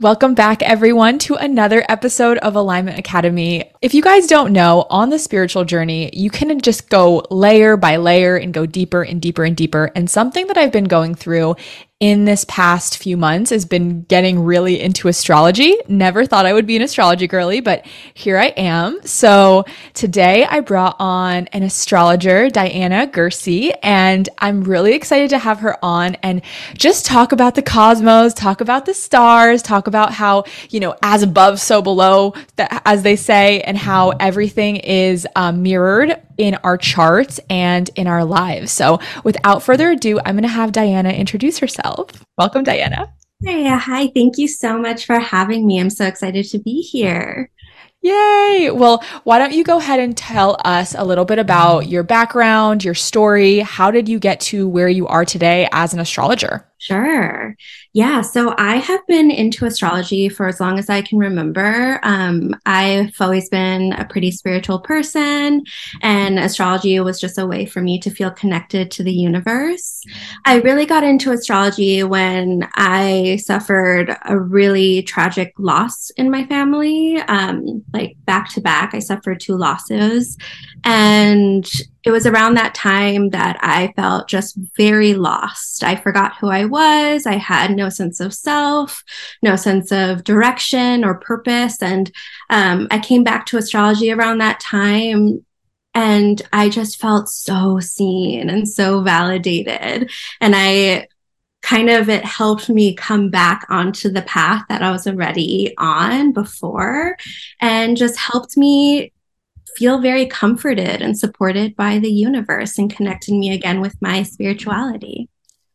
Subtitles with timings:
[0.00, 3.70] Welcome back, everyone, to another episode of Alignment Academy.
[3.82, 7.96] If you guys don't know, on the spiritual journey, you can just go layer by
[7.98, 9.92] layer and go deeper and deeper and deeper.
[9.94, 11.56] And something that I've been going through
[12.00, 15.76] in this past few months has been getting really into astrology.
[15.86, 18.98] Never thought I would be an astrology girly, but here I am.
[19.04, 25.60] So today I brought on an astrologer, Diana Gersey, and I'm really excited to have
[25.60, 26.40] her on and
[26.72, 31.22] just talk about the cosmos, talk about the stars, talk about how, you know, as
[31.22, 32.32] above, so below,
[32.86, 38.24] as they say, and how everything is um, mirrored in our charts and in our
[38.24, 38.72] lives.
[38.72, 42.24] So, without further ado, I'm going to have Diana introduce herself.
[42.38, 43.12] Welcome, Diana.
[43.44, 44.08] Hey, hi.
[44.08, 45.78] Thank you so much for having me.
[45.78, 47.50] I'm so excited to be here.
[48.00, 48.70] Yay!
[48.72, 52.82] Well, why don't you go ahead and tell us a little bit about your background,
[52.82, 53.58] your story?
[53.58, 56.69] How did you get to where you are today as an astrologer?
[56.80, 57.54] Sure.
[57.92, 58.22] Yeah.
[58.22, 62.00] So I have been into astrology for as long as I can remember.
[62.02, 65.62] Um, I've always been a pretty spiritual person,
[66.00, 70.02] and astrology was just a way for me to feel connected to the universe.
[70.46, 77.18] I really got into astrology when I suffered a really tragic loss in my family.
[77.28, 80.38] Um, like back to back, I suffered two losses.
[80.84, 81.68] And
[82.02, 85.84] it was around that time that I felt just very lost.
[85.84, 87.26] I forgot who I was.
[87.26, 89.02] I had no sense of self,
[89.42, 91.82] no sense of direction or purpose.
[91.82, 92.10] And
[92.48, 95.44] um, I came back to astrology around that time.
[95.92, 100.10] And I just felt so seen and so validated.
[100.40, 101.08] And I
[101.62, 106.32] kind of it helped me come back onto the path that I was already on
[106.32, 107.16] before
[107.60, 109.12] and just helped me
[109.80, 115.26] feel very comforted and supported by the universe and connected me again with my spirituality.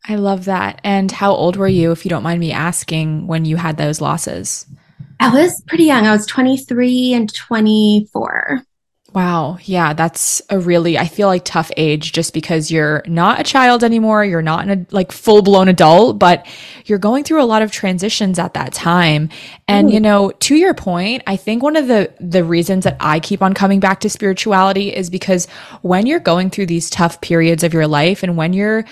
[0.06, 0.80] I love that.
[0.84, 4.00] And how old were you, if you don't mind me asking, when you had those
[4.00, 4.64] losses?
[5.18, 6.06] I was pretty young.
[6.06, 8.62] I was 23 and 24.
[9.16, 9.56] Wow.
[9.62, 13.82] Yeah, that's a really, I feel like tough age just because you're not a child
[13.82, 14.26] anymore.
[14.26, 16.46] You're not a like full blown adult, but
[16.84, 19.30] you're going through a lot of transitions at that time.
[19.68, 19.94] And, Ooh.
[19.94, 23.40] you know, to your point, I think one of the, the reasons that I keep
[23.40, 25.46] on coming back to spirituality is because
[25.80, 28.84] when you're going through these tough periods of your life and when you're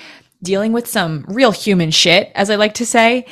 [0.42, 3.26] dealing with some real human shit, as I like to say,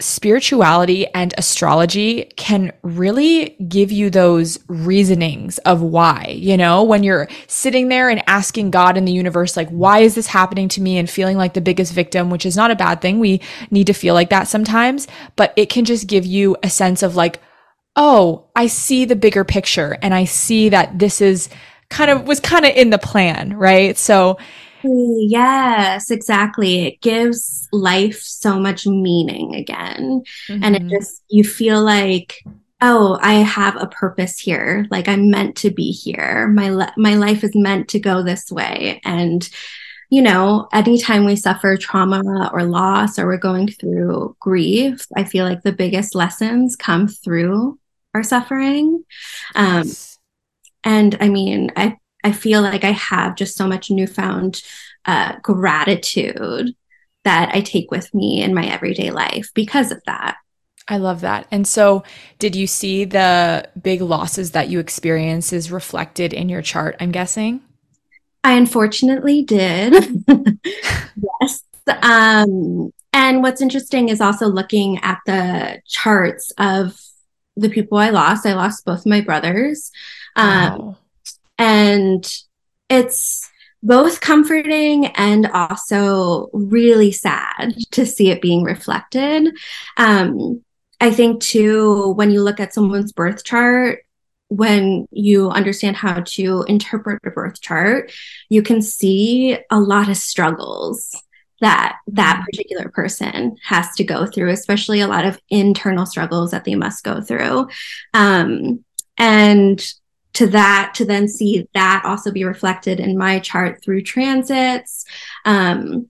[0.00, 7.28] spirituality and astrology can really give you those reasonings of why, you know, when you're
[7.46, 10.98] sitting there and asking God in the universe, like, why is this happening to me
[10.98, 13.18] and feeling like the biggest victim, which is not a bad thing.
[13.18, 17.02] We need to feel like that sometimes, but it can just give you a sense
[17.02, 17.40] of like,
[17.96, 21.48] oh, I see the bigger picture and I see that this is
[21.90, 23.96] kind of was kind of in the plan, right?
[23.98, 24.38] So
[24.90, 26.86] Yes, exactly.
[26.86, 30.22] It gives life so much meaning again.
[30.48, 30.64] Mm-hmm.
[30.64, 30.90] And it mm-hmm.
[30.90, 32.42] just, you feel like,
[32.80, 34.86] oh, I have a purpose here.
[34.90, 36.48] Like I'm meant to be here.
[36.48, 39.00] My, le- my life is meant to go this way.
[39.04, 39.48] And,
[40.10, 45.44] you know, anytime we suffer trauma or loss or we're going through grief, I feel
[45.44, 47.78] like the biggest lessons come through
[48.14, 49.04] our suffering.
[49.54, 50.18] Um, yes.
[50.84, 54.62] And I mean, I I feel like I have just so much newfound
[55.04, 56.74] uh, gratitude
[57.24, 60.36] that I take with me in my everyday life because of that.
[60.88, 61.46] I love that.
[61.50, 62.02] And so,
[62.38, 66.96] did you see the big losses that you experienced is reflected in your chart?
[66.98, 67.60] I'm guessing.
[68.42, 69.92] I unfortunately did.
[71.42, 71.64] yes.
[72.02, 76.98] Um, and what's interesting is also looking at the charts of
[77.56, 78.46] the people I lost.
[78.46, 79.90] I lost both my brothers.
[80.36, 80.96] Um, wow.
[81.58, 82.24] And
[82.88, 83.50] it's
[83.82, 89.56] both comforting and also really sad to see it being reflected.
[89.96, 90.62] Um,
[91.00, 94.00] I think, too, when you look at someone's birth chart,
[94.48, 98.10] when you understand how to interpret a birth chart,
[98.48, 101.14] you can see a lot of struggles
[101.60, 102.44] that that mm-hmm.
[102.44, 107.04] particular person has to go through, especially a lot of internal struggles that they must
[107.04, 107.68] go through.
[108.14, 108.84] Um,
[109.16, 109.84] and
[110.38, 115.04] to that to then see that also be reflected in my chart through transits.
[115.44, 116.08] Um,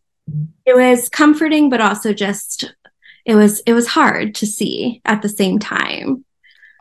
[0.67, 2.75] it was comforting but also just
[3.25, 6.27] it was it was hard to see at the same time.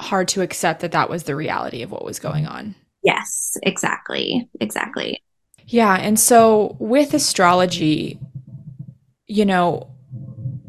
[0.01, 2.75] Hard to accept that that was the reality of what was going on.
[3.01, 5.23] Yes exactly exactly.
[5.67, 8.19] Yeah and so with astrology
[9.25, 9.89] you know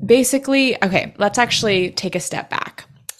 [0.04, 2.67] basically okay let's actually take a step back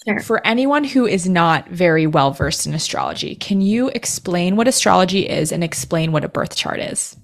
[0.09, 0.19] Sure.
[0.21, 5.27] For anyone who is not very well versed in astrology, can you explain what astrology
[5.27, 7.15] is and explain what a birth chart is?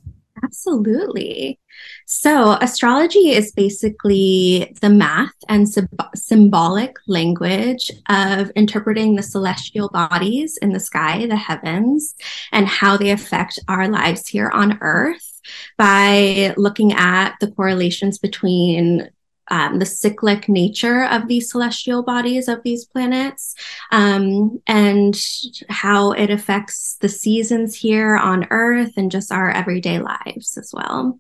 [0.44, 1.60] Absolutely.
[2.06, 5.68] So, astrology is basically the math and
[6.14, 12.14] symbolic language of interpreting the celestial bodies in the sky, the heavens,
[12.52, 15.42] and how they affect our lives here on Earth
[15.78, 19.10] by looking at the correlations between
[19.50, 23.56] um, the cyclic nature of these celestial bodies of these planets
[23.92, 25.16] um, and
[25.70, 31.20] how it affects the seasons here on Earth and just our everyday lives as well.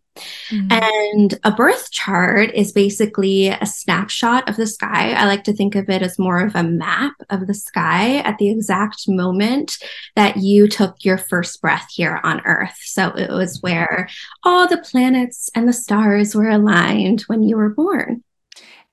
[0.49, 0.67] Mm-hmm.
[0.71, 5.13] And a birth chart is basically a snapshot of the sky.
[5.13, 8.37] I like to think of it as more of a map of the sky at
[8.37, 9.77] the exact moment
[10.15, 12.77] that you took your first breath here on Earth.
[12.83, 14.09] So it was where
[14.43, 18.23] all the planets and the stars were aligned when you were born.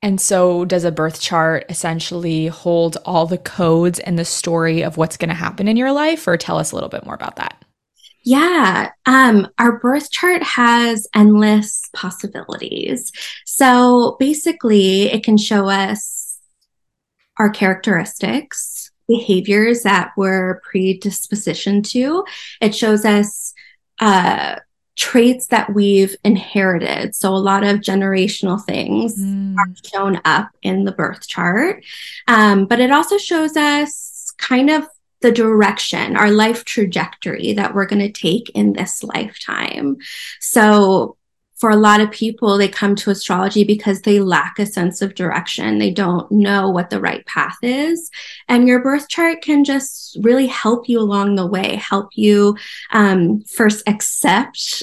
[0.04, 4.96] And so, does a birth chart essentially hold all the codes and the story of
[4.96, 7.36] what's going to happen in your life, or tell us a little bit more about
[7.36, 7.61] that?
[8.24, 13.10] Yeah, um, our birth chart has endless possibilities.
[13.46, 16.38] So basically, it can show us
[17.38, 22.24] our characteristics, behaviors that we're predisposition to.
[22.60, 23.54] It shows us
[23.98, 24.56] uh,
[24.96, 27.14] traits that we've inherited.
[27.14, 29.56] So a lot of generational things mm.
[29.56, 31.84] are shown up in the birth chart.
[32.28, 34.86] Um, but it also shows us kind of
[35.22, 39.96] the direction, our life trajectory that we're going to take in this lifetime.
[40.40, 41.16] So,
[41.56, 45.14] for a lot of people, they come to astrology because they lack a sense of
[45.14, 45.78] direction.
[45.78, 48.10] They don't know what the right path is.
[48.48, 52.56] And your birth chart can just really help you along the way, help you
[52.90, 54.82] um, first accept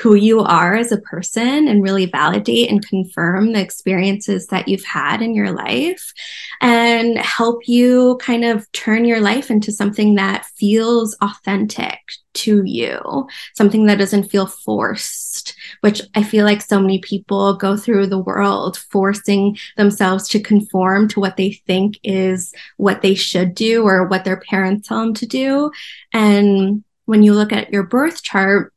[0.00, 4.84] who you are as a person and really validate and confirm the experiences that you've
[4.84, 6.12] had in your life
[6.60, 11.98] and help you kind of turn your life into something that feels authentic
[12.34, 17.76] to you, something that doesn't feel forced, which I feel like so many people go
[17.76, 23.54] through the world forcing themselves to conform to what they think is what they should
[23.54, 25.70] do or what their parents tell them to do.
[26.12, 28.72] And when you look at your birth chart,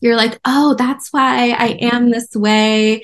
[0.00, 3.02] you're like, oh, that's why I am this way.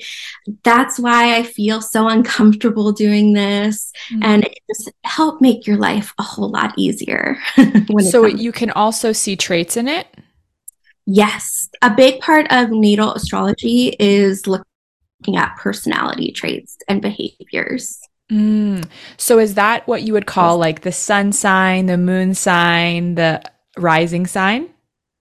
[0.63, 3.91] That's why I feel so uncomfortable doing this.
[4.11, 4.23] Mm-hmm.
[4.23, 7.37] And it just help make your life a whole lot easier.
[8.09, 10.07] so you can also see traits in it?
[11.05, 11.69] Yes.
[11.81, 14.65] A big part of natal astrology is looking
[15.35, 17.99] at personality traits and behaviors.
[18.31, 18.87] Mm.
[19.17, 23.41] So is that what you would call like the sun sign, the moon sign, the
[23.77, 24.69] rising sign?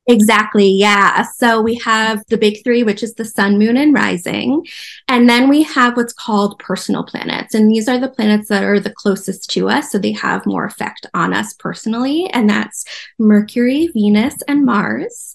[0.06, 0.68] Exactly.
[0.68, 1.22] Yeah.
[1.22, 4.66] So we have the big three, which is the sun, moon, and rising.
[5.08, 7.54] And then we have what's called personal planets.
[7.54, 9.90] And these are the planets that are the closest to us.
[9.90, 12.28] So they have more effect on us personally.
[12.34, 12.84] And that's
[13.18, 15.33] Mercury, Venus, and Mars.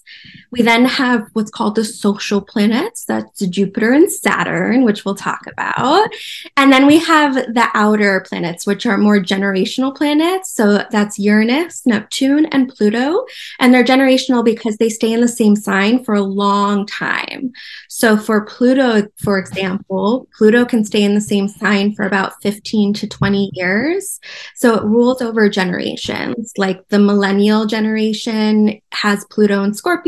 [0.50, 3.04] We then have what's called the social planets.
[3.04, 6.08] That's Jupiter and Saturn, which we'll talk about.
[6.56, 10.50] And then we have the outer planets, which are more generational planets.
[10.52, 13.24] So that's Uranus, Neptune, and Pluto.
[13.60, 17.52] And they're generational because they stay in the same sign for a long time.
[17.88, 22.94] So for Pluto, for example, Pluto can stay in the same sign for about 15
[22.94, 24.18] to 20 years.
[24.56, 26.52] So it rules over generations.
[26.56, 29.99] Like the millennial generation has Pluto in Scorpio,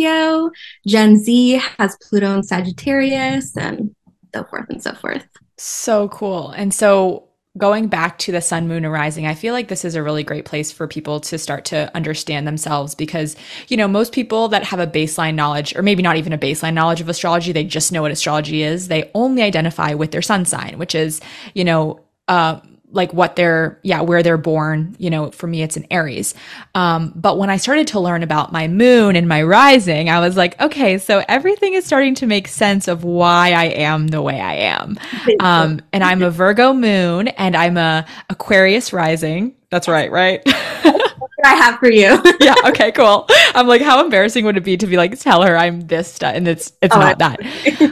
[0.86, 3.94] Gen Z has Pluto in Sagittarius, and
[4.34, 5.26] so forth and so forth.
[5.58, 6.50] So cool.
[6.50, 7.28] And so
[7.58, 10.24] going back to the sun, moon, and rising, I feel like this is a really
[10.24, 13.36] great place for people to start to understand themselves because,
[13.68, 16.72] you know, most people that have a baseline knowledge, or maybe not even a baseline
[16.72, 18.88] knowledge of astrology, they just know what astrology is.
[18.88, 21.20] They only identify with their sun sign, which is,
[21.54, 22.60] you know, uh,
[22.92, 26.34] like what they're yeah where they're born you know for me it's an aries.
[26.74, 30.36] Um, but when i started to learn about my moon and my rising i was
[30.36, 34.40] like okay so everything is starting to make sense of why i am the way
[34.40, 34.98] i am.
[35.40, 39.54] Um, and i'm a virgo moon and i'm a aquarius rising.
[39.70, 40.42] That's right right
[41.44, 42.20] I have for you.
[42.40, 42.54] yeah.
[42.66, 42.92] Okay.
[42.92, 43.26] Cool.
[43.54, 46.34] I'm like, how embarrassing would it be to be like, tell her I'm this stuff,
[46.34, 47.40] and it's it's oh, not that.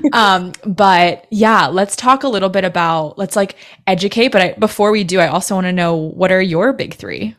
[0.12, 0.52] um.
[0.64, 4.28] But yeah, let's talk a little bit about let's like educate.
[4.28, 7.36] But I, before we do, I also want to know what are your big three.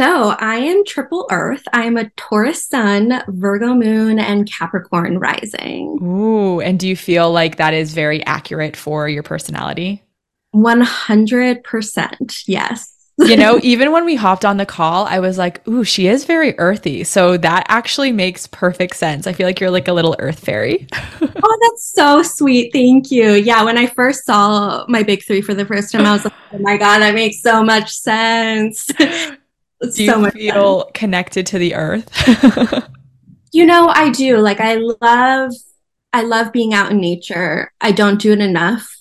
[0.00, 1.62] So I am triple Earth.
[1.72, 6.00] I am a Taurus Sun, Virgo Moon, and Capricorn Rising.
[6.02, 10.02] Ooh, and do you feel like that is very accurate for your personality?
[10.50, 12.38] One hundred percent.
[12.46, 12.93] Yes
[13.26, 16.24] you know, even when we hopped on the call, I was like, ooh, she is
[16.24, 17.04] very earthy.
[17.04, 19.28] So that actually makes perfect sense.
[19.28, 20.88] I feel like you're like a little earth fairy.
[20.92, 22.72] oh, that's so sweet.
[22.72, 23.34] Thank you.
[23.34, 26.34] Yeah, when I first saw my big three for the first time, I was like,
[26.52, 28.86] oh my God, that makes so much sense.
[28.96, 29.36] do
[29.80, 32.10] you so feel connected to the earth?
[33.52, 34.38] you know, I do.
[34.38, 35.52] Like, I love
[36.12, 37.72] I love being out in nature.
[37.80, 38.93] I don't do it enough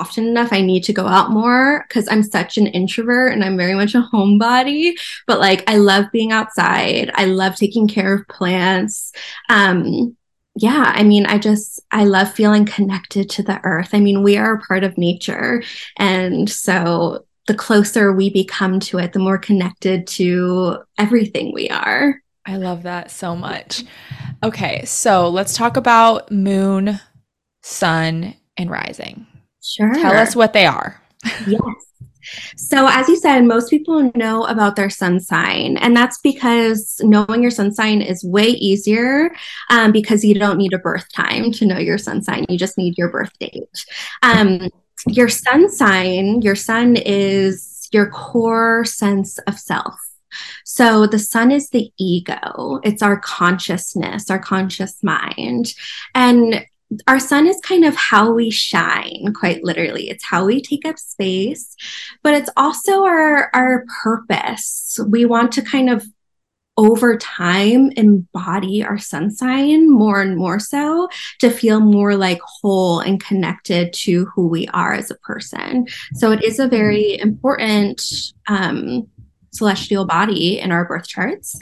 [0.00, 0.52] often enough.
[0.52, 3.94] I need to go out more because I'm such an introvert and I'm very much
[3.94, 4.94] a homebody.
[5.26, 7.10] But like, I love being outside.
[7.14, 9.12] I love taking care of plants.
[9.48, 10.16] Um,
[10.56, 13.90] yeah, I mean, I just, I love feeling connected to the earth.
[13.92, 15.62] I mean, we are a part of nature.
[15.98, 22.20] And so the closer we become to it, the more connected to everything we are.
[22.46, 23.84] I love that so much.
[24.42, 27.00] Okay, so let's talk about moon,
[27.62, 29.26] sun, and rising.
[29.64, 29.94] Sure.
[29.94, 31.00] Tell us what they are.
[31.46, 31.60] yes.
[32.56, 37.42] So, as you said, most people know about their sun sign, and that's because knowing
[37.42, 39.30] your sun sign is way easier
[39.70, 42.46] um, because you don't need a birth time to know your sun sign.
[42.48, 43.84] You just need your birth date.
[44.22, 44.70] Um,
[45.06, 49.94] your sun sign, your sun is your core sense of self.
[50.64, 55.72] So the sun is the ego, it's our consciousness, our conscious mind.
[56.14, 56.66] And
[57.06, 60.10] our sun is kind of how we shine quite literally.
[60.10, 61.74] It's how we take up space
[62.22, 64.98] but it's also our our purpose.
[65.06, 66.04] We want to kind of
[66.76, 71.08] over time embody our sun sign more and more so
[71.38, 75.86] to feel more like whole and connected to who we are as a person.
[76.14, 78.02] So it is a very important
[78.48, 79.08] um,
[79.52, 81.56] celestial body in our birth charts.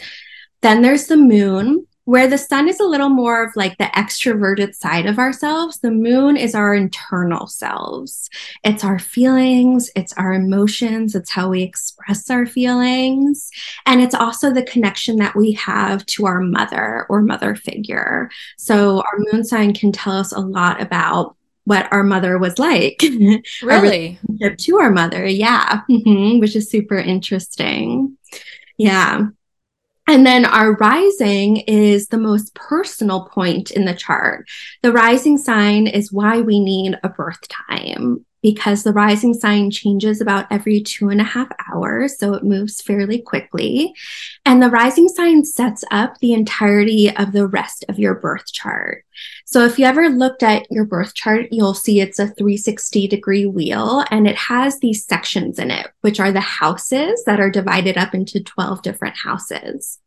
[0.63, 4.75] Then there's the moon where the sun is a little more of like the extroverted
[4.75, 8.29] side of ourselves, the moon is our internal selves.
[8.65, 13.51] It's our feelings, it's our emotions, it's how we express our feelings.
[13.87, 18.31] And it's also the connection that we have to our mother or mother figure.
[18.59, 23.03] So our moon sign can tell us a lot about what our mother was like.
[23.63, 24.19] Really?
[24.43, 25.27] our to our mother.
[25.27, 25.83] Yeah.
[25.91, 26.41] Mm-hmm.
[26.41, 28.17] Which is super interesting.
[28.77, 29.27] Yeah.
[30.09, 34.49] And then our rising is the most personal point in the chart.
[34.83, 40.21] The rising sign is why we need a birth time because the rising sign changes
[40.21, 42.19] about every two and a half hours.
[42.19, 43.95] So it moves fairly quickly.
[44.45, 49.05] And the rising sign sets up the entirety of the rest of your birth chart.
[49.45, 53.47] So if you ever looked at your birth chart, you'll see it's a 360 degree
[53.47, 57.97] wheel and it has these sections in it, which are the houses that are divided
[57.97, 60.01] up into 12 different houses.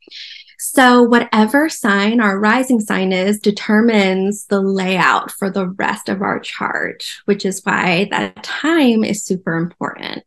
[0.57, 6.39] So, whatever sign our rising sign is determines the layout for the rest of our
[6.39, 10.23] chart, which is why that time is super important.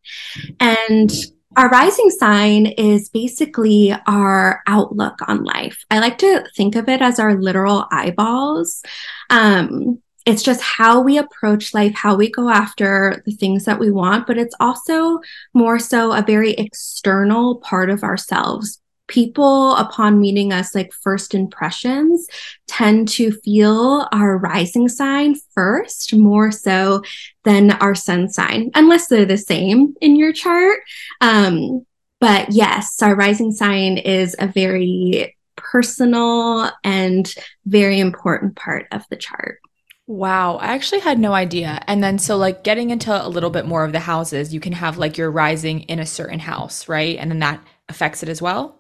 [0.61, 1.11] And
[1.57, 5.85] our rising sign is basically our outlook on life.
[5.91, 8.83] I like to think of it as our literal eyeballs.
[9.31, 13.91] Um, it's just how we approach life, how we go after the things that we
[13.91, 15.21] want, but it's also
[15.55, 22.27] more so a very external part of ourselves people upon meeting us like first impressions
[22.67, 27.03] tend to feel our rising sign first more so
[27.45, 30.79] than our sun sign unless they're the same in your chart
[31.21, 31.85] um,
[32.21, 37.35] but yes our rising sign is a very personal and
[37.67, 39.59] very important part of the chart
[40.11, 41.83] Wow, I actually had no idea.
[41.87, 44.73] And then, so like getting into a little bit more of the houses, you can
[44.73, 47.19] have like your rising in a certain house, right?
[47.19, 48.78] And then that affects it as well?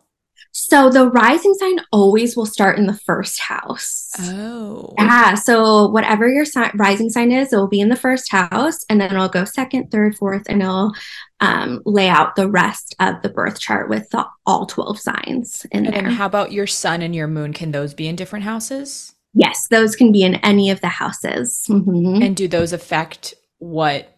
[0.52, 4.10] So the rising sign always will start in the first house.
[4.18, 4.94] Oh.
[4.98, 5.34] Yeah.
[5.34, 9.00] So whatever your si- rising sign is, it will be in the first house, and
[9.00, 10.92] then it'll go second, third, fourth, and it'll
[11.40, 15.86] um, lay out the rest of the birth chart with the, all 12 signs in
[15.86, 16.06] and there.
[16.06, 17.52] And how about your sun and your moon?
[17.52, 19.14] Can those be in different houses?
[19.34, 21.64] Yes, those can be in any of the houses.
[21.68, 22.22] Mm-hmm.
[22.22, 24.14] And do those affect what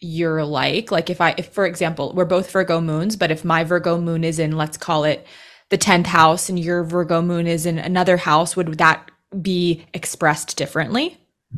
[0.00, 0.90] you're like?
[0.90, 4.24] Like if I, if for example, we're both Virgo moons, but if my Virgo moon
[4.24, 5.26] is in, let's call it
[5.72, 9.10] the 10th house and your Virgo moon is in another house, would that
[9.40, 11.16] be expressed differently?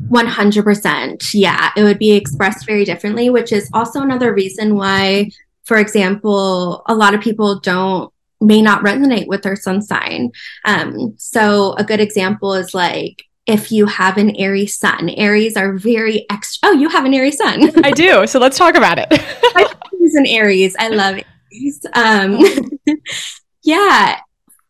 [0.09, 1.29] 100%.
[1.33, 5.31] Yeah, it would be expressed very differently, which is also another reason why,
[5.65, 10.31] for example, a lot of people don't may not resonate with their sun sign.
[10.63, 15.09] Um, so a good example is like if you have an Aries sun.
[15.09, 16.69] Aries are very extra.
[16.69, 17.69] Oh, you have an Aries sun.
[17.83, 18.25] I do.
[18.27, 19.07] So let's talk about it.
[20.01, 20.75] Is an Aries.
[20.79, 21.19] I love
[21.51, 21.85] Aries.
[21.93, 22.39] Um,
[23.65, 24.19] Yeah.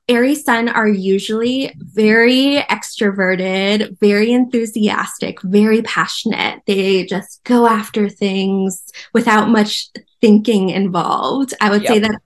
[0.08, 6.62] Aries sun are usually very extroverted, very enthusiastic, very passionate.
[6.66, 8.84] They just go after things
[9.14, 9.90] without much
[10.22, 11.54] thinking involved.
[11.60, 11.92] I would yep.
[11.92, 12.22] say that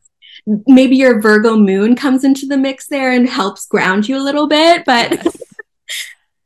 [0.67, 4.47] maybe your Virgo moon comes into the mix there and helps ground you a little
[4.47, 5.37] bit, but yes.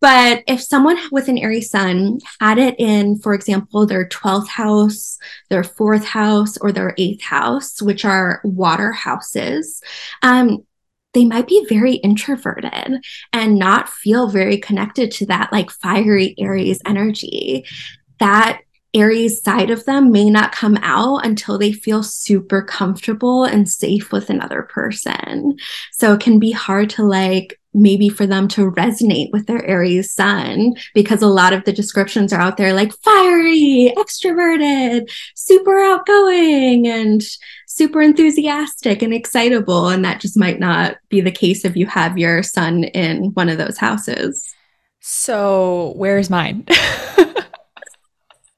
[0.04, 5.18] But if someone with an Aries sun had it in, for example, their 12th house,
[5.50, 9.82] their fourth house, or their eighth house, which are water houses,
[10.22, 10.66] um,
[11.14, 13.00] they might be very introverted
[13.32, 17.64] and not feel very connected to that like fiery Aries energy.
[18.20, 18.60] That
[18.94, 24.12] Aries side of them may not come out until they feel super comfortable and safe
[24.12, 25.58] with another person.
[25.92, 30.14] So it can be hard to like maybe for them to resonate with their Aries
[30.14, 36.88] sun because a lot of the descriptions are out there like fiery, extroverted, super outgoing,
[36.88, 37.24] and
[37.68, 39.88] super enthusiastic and excitable.
[39.88, 43.50] And that just might not be the case if you have your sun in one
[43.50, 44.54] of those houses.
[45.00, 46.66] So, where's mine?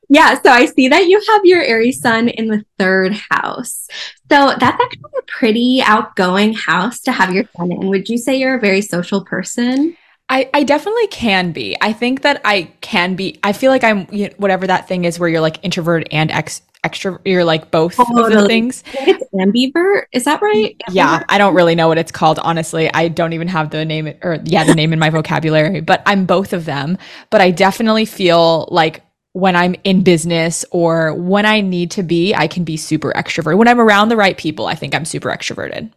[0.09, 3.87] Yeah, so I see that you have your Aries sun in the third house.
[4.31, 7.87] So that's actually a pretty outgoing house to have your sun in.
[7.87, 9.95] Would you say you're a very social person?
[10.29, 11.77] I, I definitely can be.
[11.81, 13.39] I think that I can be.
[13.43, 16.31] I feel like I'm you know, whatever that thing is where you're like introvert and
[16.31, 17.19] ex extra.
[17.25, 18.83] You're like both of the things.
[18.93, 20.05] It's ambivert.
[20.13, 20.75] Is that right?
[20.89, 20.95] Ambivert?
[20.95, 22.39] Yeah, I don't really know what it's called.
[22.39, 25.81] Honestly, I don't even have the name or yeah the name in my vocabulary.
[25.81, 26.97] But I'm both of them.
[27.29, 29.03] But I definitely feel like
[29.35, 33.57] when I'm in business or when I need to be, I can be super extroverted.
[33.57, 35.91] When I'm around the right people, I think I'm super extroverted.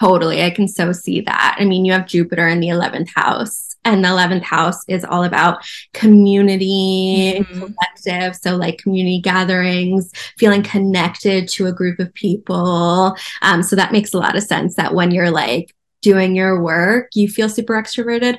[0.00, 0.42] Totally.
[0.42, 1.56] I can so see that.
[1.60, 5.24] I mean, you have Jupiter in the 11th house, and the 11th house is all
[5.24, 7.58] about community, mm-hmm.
[7.58, 8.34] collective.
[8.36, 13.14] So, like community gatherings, feeling connected to a group of people.
[13.42, 17.10] Um, so, that makes a lot of sense that when you're like doing your work,
[17.14, 18.38] you feel super extroverted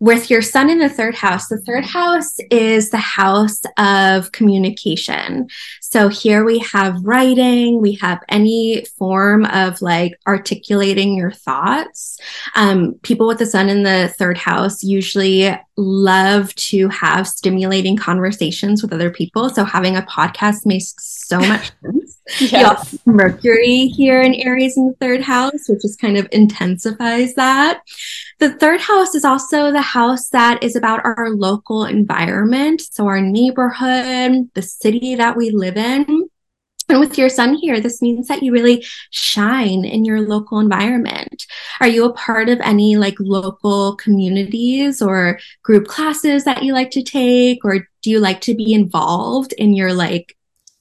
[0.00, 5.48] with your sun in the third house, the third house is the house of communication.
[5.80, 12.18] So here we have writing, we have any form of like articulating your thoughts.
[12.54, 18.82] Um, people with the sun in the third house usually love to have stimulating conversations
[18.82, 19.50] with other people.
[19.50, 21.72] So having a podcast makes so much.
[22.40, 22.98] Yes.
[23.06, 27.82] Mercury here in Aries in the third house, which just kind of intensifies that.
[28.38, 32.82] The third house is also the house that is about our local environment.
[32.82, 36.28] So, our neighborhood, the city that we live in.
[36.90, 41.44] And with your sun here, this means that you really shine in your local environment.
[41.80, 46.90] Are you a part of any like local communities or group classes that you like
[46.92, 47.62] to take?
[47.62, 50.37] Or do you like to be involved in your like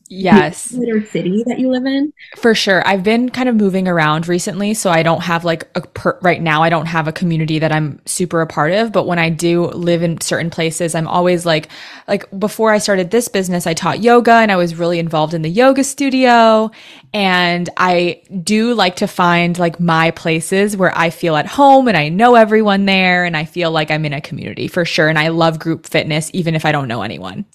[0.10, 0.74] Yes.
[0.74, 2.14] Or city that you live in?
[2.38, 2.86] For sure.
[2.88, 6.42] I've been kind of moving around recently, so I don't have like a per- right
[6.42, 9.30] now I don't have a community that I'm super a part of, but when I
[9.30, 11.70] do live in certain places, I'm always like
[12.08, 15.42] like before I started this business, I taught yoga and I was really involved in
[15.42, 16.72] the yoga studio,
[17.14, 21.98] and I do like to find like my places where I feel at home and
[21.98, 25.20] I know everyone there and I feel like I'm in a community for sure and
[25.20, 27.46] I love group fitness even if I don't know anyone.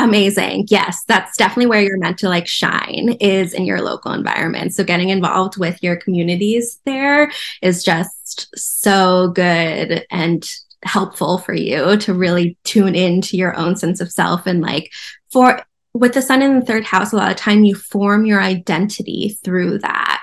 [0.00, 0.66] Amazing.
[0.70, 4.72] Yes, that's definitely where you're meant to like shine is in your local environment.
[4.72, 10.50] So getting involved with your communities there is just so good and
[10.82, 14.90] helpful for you to really tune into your own sense of self and like
[15.30, 15.60] for
[15.92, 19.38] with the sun in the third house a lot of time you form your identity
[19.44, 20.22] through that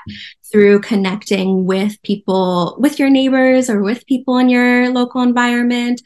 [0.52, 6.02] through connecting with people with your neighbors or with people in your local environment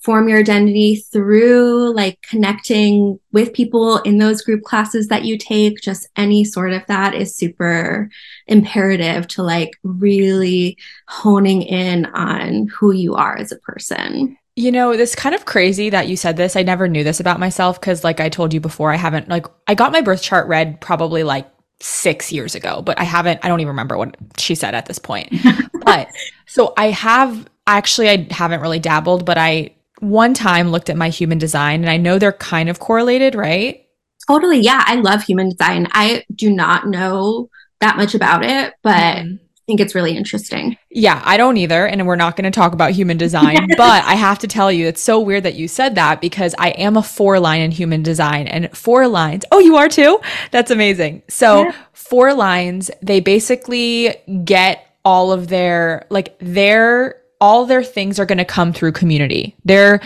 [0.00, 5.80] form your identity through like connecting with people in those group classes that you take
[5.80, 8.08] just any sort of that is super
[8.46, 14.94] imperative to like really honing in on who you are as a person you know,
[14.94, 16.54] this kind of crazy that you said this.
[16.54, 19.46] I never knew this about myself because, like I told you before, I haven't, like,
[19.66, 23.48] I got my birth chart read probably like six years ago, but I haven't, I
[23.48, 25.32] don't even remember what she said at this point.
[25.84, 26.08] but
[26.46, 31.08] so I have, actually, I haven't really dabbled, but I one time looked at my
[31.08, 33.86] human design and I know they're kind of correlated, right?
[34.26, 34.60] Totally.
[34.60, 34.82] Yeah.
[34.86, 35.88] I love human design.
[35.92, 37.48] I do not know
[37.80, 39.34] that much about it, but mm-hmm.
[39.34, 40.76] I think it's really interesting.
[40.90, 41.86] Yeah, I don't either.
[41.86, 44.86] And we're not going to talk about human design, but I have to tell you,
[44.86, 48.02] it's so weird that you said that because I am a four line in human
[48.02, 49.44] design and four lines.
[49.52, 50.20] Oh, you are too?
[50.50, 51.22] That's amazing.
[51.28, 51.76] So, yeah.
[51.92, 58.38] four lines, they basically get all of their, like, their all their things are going
[58.38, 59.56] to come through community.
[59.64, 60.00] They're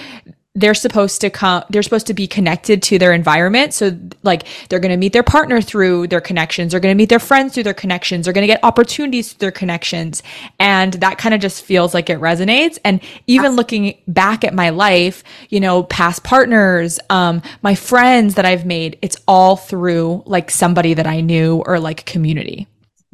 [0.56, 3.74] they're supposed to come they're supposed to be connected to their environment.
[3.74, 6.70] So like they're going to meet their partner through their connections.
[6.70, 8.24] They're going to meet their friends through their connections.
[8.24, 10.22] They're going to get opportunities through their connections.
[10.60, 12.78] And that kind of just feels like it resonates.
[12.84, 18.44] And even looking back at my life you know past partners um my friends that
[18.44, 22.66] i've made it's all through like somebody that i knew or like community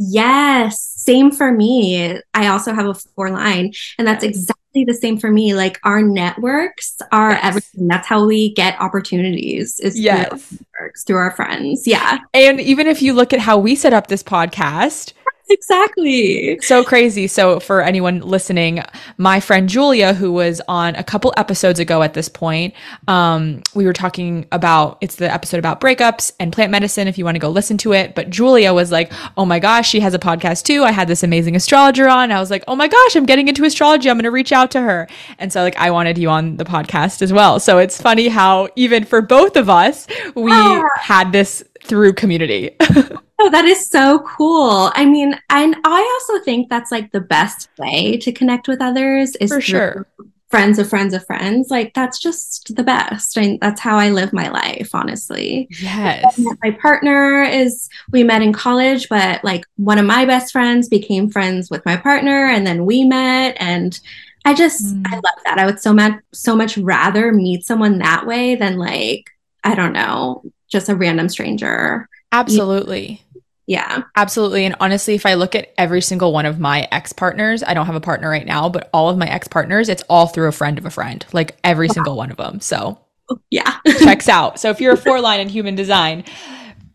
[0.02, 2.18] Yes, same for me.
[2.32, 5.52] I also have a four line, and that's exactly the same for me.
[5.52, 7.40] Like our networks are yes.
[7.42, 7.86] everything.
[7.86, 9.78] That's how we get opportunities.
[9.78, 10.28] Is yes.
[10.28, 11.86] through our networks, through our friends.
[11.86, 12.18] Yeah.
[12.32, 15.12] And even if you look at how we set up this podcast,
[15.50, 16.58] exactly.
[16.60, 17.26] So crazy.
[17.26, 18.82] So, for anyone listening,
[19.18, 22.74] my friend Julia, who was on a couple episodes ago at this point,
[23.08, 27.24] um, we were talking about it's the episode about breakups and plant medicine if you
[27.24, 28.14] want to go listen to it.
[28.14, 30.84] But Julia was like, Oh my gosh, she has a podcast too.
[30.84, 32.32] I had this amazing astrologer on.
[32.32, 34.08] I was like, Oh my gosh, I'm getting into astrology.
[34.08, 35.08] I'm going to reach out to her.
[35.38, 37.60] And so, like, I wanted you on the podcast as well.
[37.60, 40.88] So, it's funny how even for both of us, we ah.
[40.98, 42.76] had this through community.
[43.42, 44.92] Oh, that is so cool.
[44.94, 49.34] I mean, and I also think that's like the best way to connect with others
[49.36, 50.06] is for sure
[50.50, 51.70] friends of friends of friends.
[51.70, 53.38] Like that's just the best.
[53.38, 55.68] I that's how I live my life, honestly.
[55.70, 56.38] Yes.
[56.62, 61.30] My partner is we met in college, but like one of my best friends became
[61.30, 63.98] friends with my partner and then we met and
[64.44, 65.02] I just mm.
[65.06, 65.58] I love that.
[65.58, 69.30] I would so much so much rather meet someone that way than like,
[69.62, 72.08] I don't know, just a random stranger.
[72.32, 73.22] Absolutely.
[73.70, 74.02] Yeah.
[74.16, 74.64] Absolutely.
[74.64, 77.86] And honestly, if I look at every single one of my ex partners, I don't
[77.86, 80.52] have a partner right now, but all of my ex partners, it's all through a
[80.52, 81.94] friend of a friend, like every wow.
[81.94, 82.58] single one of them.
[82.58, 82.98] So,
[83.30, 83.76] oh, yeah.
[84.00, 84.58] checks out.
[84.58, 86.24] So, if you're a four line in human design,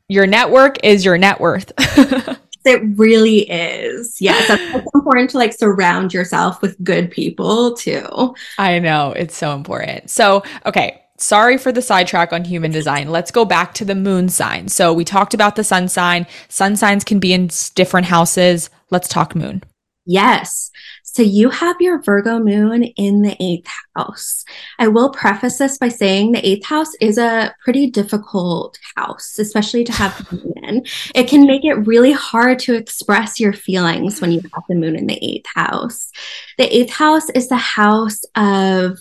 [0.09, 1.71] your network is your net worth.
[2.65, 4.17] it really is.
[4.19, 4.45] Yes.
[4.49, 8.35] It's important to like surround yourself with good people too.
[8.57, 9.13] I know.
[9.13, 10.09] It's so important.
[10.09, 13.09] So, okay sorry for the sidetrack on human design.
[13.09, 14.67] Let's go back to the moon sign.
[14.67, 16.27] So we talked about the sun sign.
[16.49, 18.69] Sun signs can be in different houses.
[18.89, 19.63] Let's talk moon.
[20.05, 20.71] Yes.
[21.03, 24.43] So you have your Virgo moon in the eighth house.
[24.79, 29.85] I will preface this by saying the eighth house is a pretty difficult house, especially
[29.85, 30.85] to have the moon in.
[31.15, 34.97] It can make it really hard to express your feelings when you have the moon
[34.97, 36.11] in the eighth house.
[36.57, 38.99] The eighth house is the house of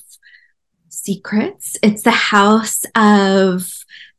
[1.05, 1.77] secrets.
[1.83, 3.69] It's the house of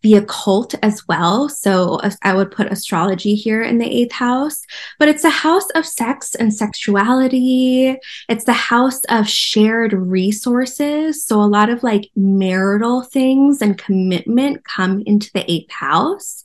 [0.05, 1.49] the occult as well.
[1.49, 4.61] So I would put astrology here in the eighth house,
[4.99, 7.97] but it's a house of sex and sexuality.
[8.29, 11.25] It's the house of shared resources.
[11.25, 16.43] So a lot of like marital things and commitment come into the eighth house.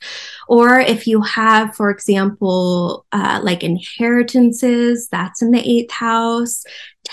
[0.48, 6.64] Or if you have, for example, uh, like inheritances, that's in the eighth house.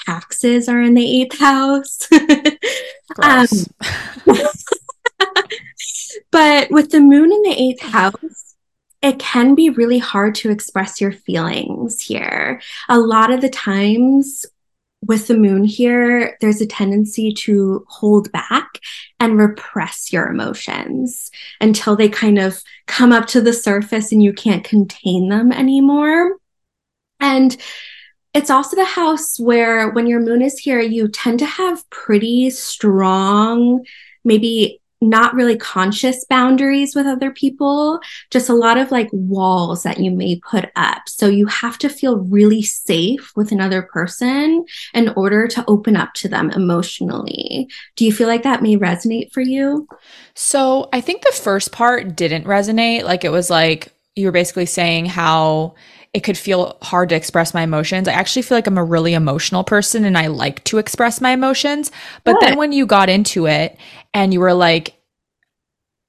[0.06, 2.08] Taxes are in the eighth house.
[3.22, 3.48] um,
[6.32, 8.56] but with the moon in the eighth house,
[9.02, 12.62] it can be really hard to express your feelings here.
[12.90, 14.46] A lot of the times
[15.06, 18.80] with the moon here, there's a tendency to hold back
[19.20, 21.30] and repress your emotions
[21.62, 26.38] until they kind of come up to the surface and you can't contain them anymore.
[27.20, 27.56] And
[28.38, 32.52] it's also the house where when your moon is here, you tend to have pretty
[32.52, 33.84] strong,
[34.24, 40.00] maybe not really conscious boundaries with other people, just a lot of like walls that
[40.00, 41.10] you may put up.
[41.10, 46.14] So you have to feel really safe with another person in order to open up
[46.16, 47.68] to them emotionally.
[47.96, 49.88] Do you feel like that may resonate for you?
[50.36, 53.04] So I think the first part didn't resonate.
[53.04, 55.74] Like it was like you were basically saying how
[56.18, 58.08] it could feel hard to express my emotions.
[58.08, 61.30] I actually feel like I'm a really emotional person and I like to express my
[61.30, 61.92] emotions.
[62.24, 63.78] But then when you got into it
[64.16, 65.00] and you were like,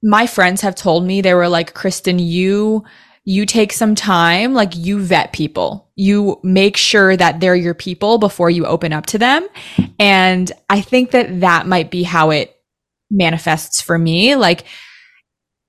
[0.01, 2.85] my friends have told me, they were like, Kristen, you
[3.23, 5.91] you take some time, like you vet people.
[5.95, 9.47] You make sure that they're your people before you open up to them.
[9.99, 12.59] And I think that that might be how it
[13.11, 14.35] manifests for me.
[14.35, 14.63] Like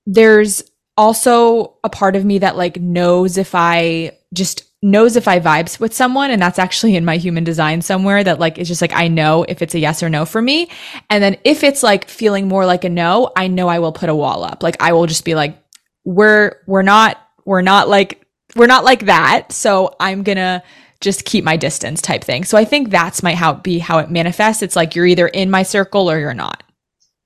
[0.06, 0.62] there's
[0.96, 5.78] also a part of me that like knows if I just knows if I vibes
[5.78, 6.30] with someone.
[6.30, 9.44] And that's actually in my human design somewhere that like, it's just like, I know
[9.48, 10.70] if it's a yes or no for me.
[11.10, 14.08] And then if it's like feeling more like a no, I know I will put
[14.08, 14.62] a wall up.
[14.62, 15.58] Like I will just be like,
[16.04, 19.52] we're, we're not, we're not like, we're not like that.
[19.52, 20.62] So I'm gonna
[21.00, 22.44] just keep my distance type thing.
[22.44, 24.62] So I think that's might how be how it manifests.
[24.62, 26.62] It's like you're either in my circle or you're not.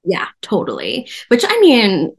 [0.04, 1.08] Yeah, totally.
[1.28, 2.14] Which I mean,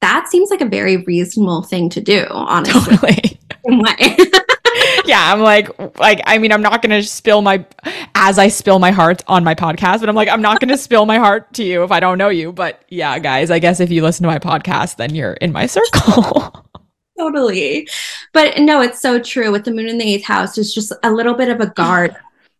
[0.00, 2.96] that seems like a very reasonable thing to do, honestly.
[2.96, 3.37] Totally.
[5.04, 7.64] yeah, I'm like, like, I mean, I'm not gonna spill my
[8.14, 11.06] as I spill my heart on my podcast, but I'm like, I'm not gonna spill
[11.06, 12.52] my heart to you if I don't know you.
[12.52, 15.66] But yeah, guys, I guess if you listen to my podcast, then you're in my
[15.66, 16.66] circle.
[17.18, 17.88] totally.
[18.32, 19.52] But no, it's so true.
[19.52, 22.16] With the moon in the eighth house, it's just a little bit of a guard.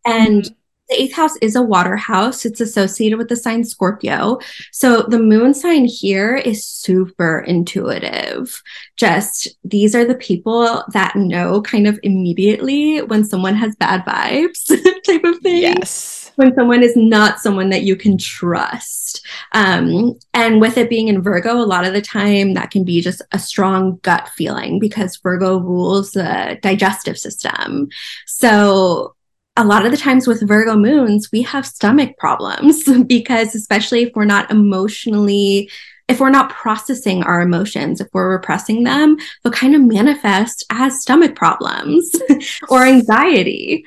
[0.07, 0.55] And
[0.89, 2.45] the eighth house is a water house.
[2.45, 4.39] It's associated with the sign Scorpio.
[4.73, 8.63] So the moon sign here is super intuitive.
[8.97, 14.67] Just these are the people that know kind of immediately when someone has bad vibes
[15.07, 15.63] type of thing.
[15.63, 16.31] Yes.
[16.37, 19.27] when someone is not someone that you can trust.
[19.53, 23.01] Um, and with it being in Virgo, a lot of the time that can be
[23.01, 27.89] just a strong gut feeling because Virgo rules the digestive system.
[28.27, 29.17] So
[29.59, 34.13] a lot of the times with Virgo moons, we have stomach problems because, especially if
[34.15, 35.69] we're not emotionally,
[36.07, 41.03] if we're not processing our emotions, if we're repressing them, they'll kind of manifest as
[41.03, 42.11] stomach problems
[42.69, 43.85] or anxiety.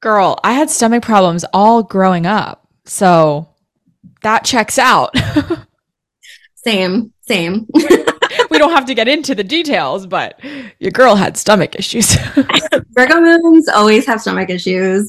[0.00, 2.66] Girl, I had stomach problems all growing up.
[2.86, 3.48] So
[4.22, 5.14] that checks out.
[6.54, 7.68] same, same.
[8.50, 10.40] we don't have to get into the details, but
[10.78, 12.14] your girl had stomach issues.
[12.90, 15.08] Virgo moons always have stomach issues,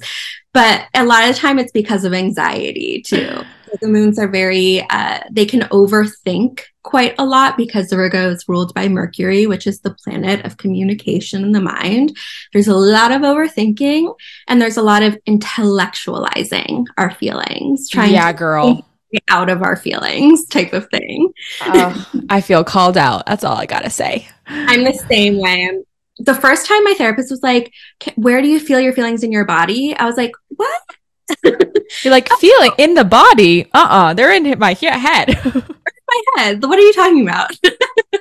[0.53, 3.41] but a lot of time it's because of anxiety too.
[3.81, 8.45] The moons are very, uh, they can overthink quite a lot because the Virgo is
[8.47, 12.17] ruled by Mercury, which is the planet of communication in the mind.
[12.53, 14.15] There's a lot of overthinking
[14.47, 18.85] and there's a lot of intellectualizing our feelings, trying yeah, girl
[19.29, 21.31] out of our feelings type of thing.
[21.61, 23.25] uh, I feel called out.
[23.25, 24.27] That's all I got to say.
[24.47, 25.69] I'm the same way.
[25.69, 25.83] I'm,
[26.19, 27.71] the first time my therapist was like,
[28.15, 29.95] Where do you feel your feelings in your body?
[29.95, 30.81] I was like, What?
[32.03, 33.65] You're like, feeling in the body?
[33.73, 35.39] Uh uh-uh, uh, they are in my head.
[36.07, 36.63] my head.
[36.63, 37.51] What are you talking about?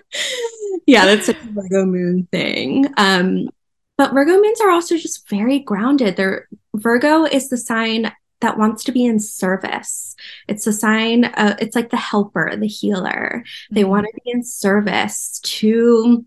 [0.87, 2.87] yeah, that's a Virgo moon thing.
[2.97, 3.49] Um,
[3.97, 6.17] but Virgo moons are also just very grounded.
[6.17, 10.15] They're Virgo is the sign that wants to be in service.
[10.49, 13.43] It's a sign, uh, it's like the helper, the healer.
[13.43, 13.75] Mm-hmm.
[13.75, 16.25] They want to be in service to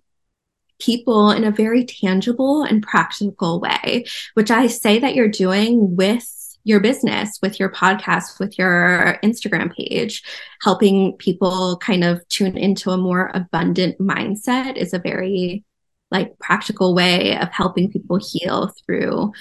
[0.79, 6.25] people in a very tangible and practical way, which I say that you're doing with
[6.63, 10.23] your business, with your podcast, with your Instagram page,
[10.61, 15.63] helping people kind of tune into a more abundant mindset is a very
[16.11, 19.31] like practical way of helping people heal through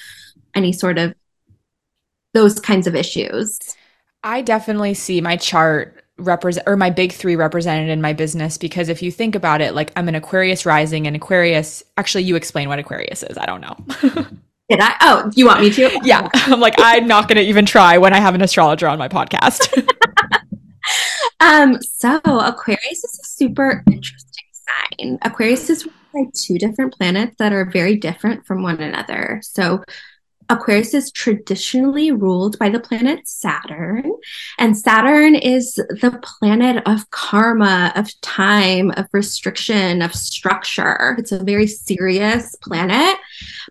[0.54, 1.14] any sort of
[2.34, 3.58] those kinds of issues.
[4.22, 8.88] I definitely see my chart represent or my big three represented in my business because
[8.88, 12.68] if you think about it, like I'm an Aquarius rising and Aquarius, actually, you explain
[12.68, 13.38] what Aquarius is.
[13.38, 13.76] I don't know.
[14.68, 14.96] Did I?
[15.00, 15.98] Oh, you want me to?
[16.04, 16.28] yeah.
[16.34, 19.08] I'm like, I'm not going to even try when I have an astrologer on my
[19.08, 19.72] podcast.
[21.40, 25.18] um, so Aquarius is a super interesting sign.
[25.22, 29.40] Aquarius is by two different planets that are very different from one another.
[29.42, 29.82] So
[30.50, 34.10] Aquarius is traditionally ruled by the planet Saturn,
[34.58, 41.16] and Saturn is the planet of karma, of time, of restriction, of structure.
[41.18, 43.18] It's a very serious planet.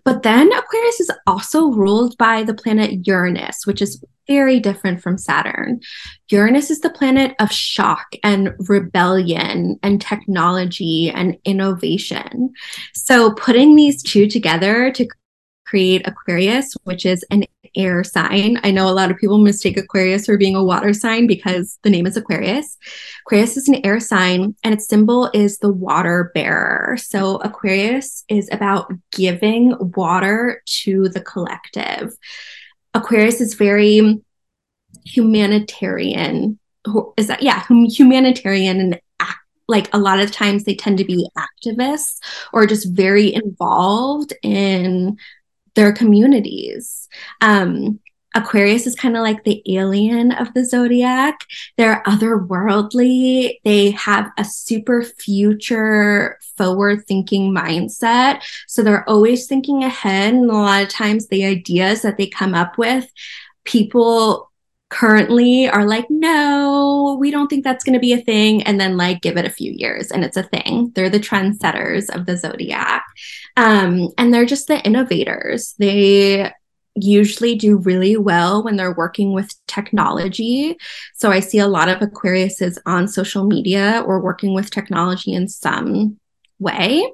[0.04, 5.18] But then Aquarius is also ruled by the planet Uranus, which is very different from
[5.18, 5.80] Saturn.
[6.28, 12.52] Uranus is the planet of shock and rebellion and technology and innovation.
[12.94, 15.08] So putting these two together to
[15.68, 17.44] create Aquarius, which is an
[17.76, 18.58] air sign.
[18.64, 21.90] I know a lot of people mistake Aquarius for being a water sign because the
[21.90, 22.78] name is Aquarius.
[23.26, 26.96] Aquarius is an air sign and its symbol is the water bearer.
[26.98, 32.16] So Aquarius is about giving water to the collective.
[32.94, 34.20] Aquarius is very
[35.04, 36.58] humanitarian.
[37.18, 39.00] Is that, yeah, humanitarian and
[39.68, 42.18] like a lot of times they tend to be activists
[42.52, 45.16] or just very involved in
[45.74, 47.08] their communities.
[47.40, 48.00] Um,
[48.34, 51.40] Aquarius is kind of like the alien of the zodiac.
[51.76, 53.58] They're otherworldly.
[53.64, 58.42] They have a super future forward thinking mindset.
[58.66, 60.34] So they're always thinking ahead.
[60.34, 63.10] And a lot of times the ideas that they come up with,
[63.64, 64.48] people
[64.90, 68.62] currently are like, no, we don't think that's going to be a thing.
[68.62, 70.92] And then like give it a few years and it's a thing.
[70.94, 73.04] They're the trendsetters of the zodiac.
[73.58, 75.74] Um, and they're just the innovators.
[75.80, 76.52] They
[76.94, 80.76] usually do really well when they're working with technology.
[81.14, 85.48] So I see a lot of Aquariuses on social media or working with technology in
[85.48, 86.18] some
[86.60, 87.10] way.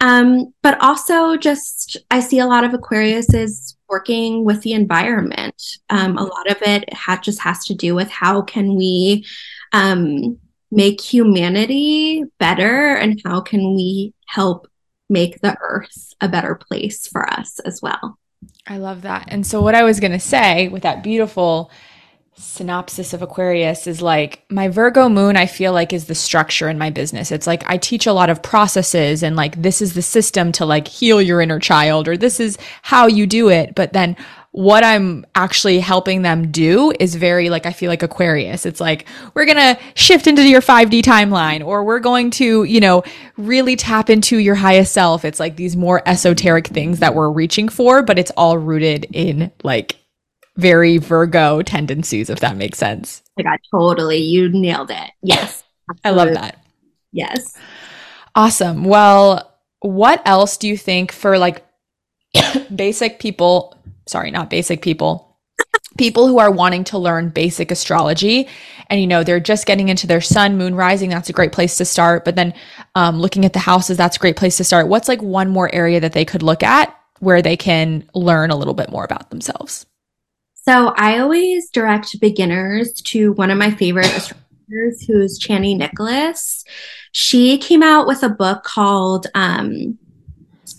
[0.00, 5.62] Um, but also just I see a lot of Aquariuses working with the environment.
[5.90, 9.26] Um, a lot of it ha- just has to do with how can we
[9.72, 10.38] um,
[10.70, 14.66] make humanity better and how can we help
[15.12, 18.18] make the earth a better place for us as well.
[18.66, 19.26] I love that.
[19.28, 21.70] And so, what I was going to say with that beautiful
[22.34, 26.78] synopsis of Aquarius is like my Virgo moon, I feel like is the structure in
[26.78, 27.30] my business.
[27.30, 30.64] It's like I teach a lot of processes and like this is the system to
[30.64, 33.74] like heal your inner child or this is how you do it.
[33.74, 34.16] But then
[34.52, 38.66] what I'm actually helping them do is very like I feel like Aquarius.
[38.66, 42.78] It's like we're going to shift into your 5D timeline or we're going to, you
[42.78, 43.02] know,
[43.38, 45.24] really tap into your highest self.
[45.24, 49.50] It's like these more esoteric things that we're reaching for, but it's all rooted in
[49.64, 49.96] like
[50.58, 53.22] very Virgo tendencies, if that makes sense.
[53.38, 54.18] I got totally.
[54.18, 55.10] You nailed it.
[55.22, 55.64] Yes.
[56.04, 56.62] I love that.
[57.10, 57.56] Yes.
[58.34, 58.84] Awesome.
[58.84, 61.64] Well, what else do you think for like
[62.74, 63.78] basic people?
[64.06, 65.38] Sorry, not basic people.
[65.98, 68.48] People who are wanting to learn basic astrology
[68.88, 71.76] and you know they're just getting into their sun moon rising that's a great place
[71.76, 72.54] to start but then
[72.94, 75.72] um, looking at the houses that's a great place to start what's like one more
[75.74, 79.28] area that they could look at where they can learn a little bit more about
[79.28, 79.84] themselves
[80.64, 86.64] so I always direct beginners to one of my favorite astrologers, who's Chani Nicholas.
[87.10, 89.98] She came out with a book called, um,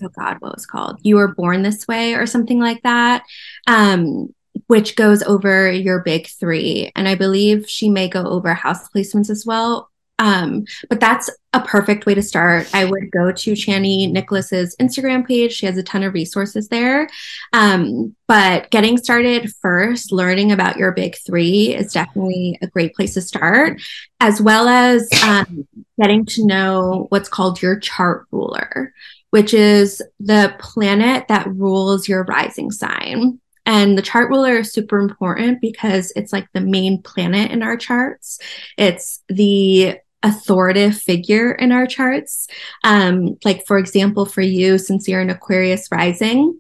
[0.04, 1.00] oh God, what was called?
[1.04, 3.24] You Were Born This Way or something like that.
[3.68, 4.34] Um,
[4.68, 6.92] which goes over your big three.
[6.96, 9.90] And I believe she may go over house placements as well.
[10.20, 12.74] Um, but that's a perfect way to start.
[12.74, 15.54] I would go to Chani Nicholas's Instagram page.
[15.54, 17.10] She has a ton of resources there.
[17.52, 23.16] Um, but getting started first, learning about your big three is definitely a great place
[23.16, 23.82] to start,
[24.20, 25.68] as well as um,
[26.00, 28.94] getting to know what's called your chart ruler,
[29.32, 33.40] which is the planet that rules your rising sign.
[33.66, 37.78] And the chart ruler is super important because it's like the main planet in our
[37.78, 38.40] charts.
[38.78, 42.48] It's the authoritative figure in our charts.
[42.84, 46.60] Um, like, for example, for you, since you're an Aquarius rising,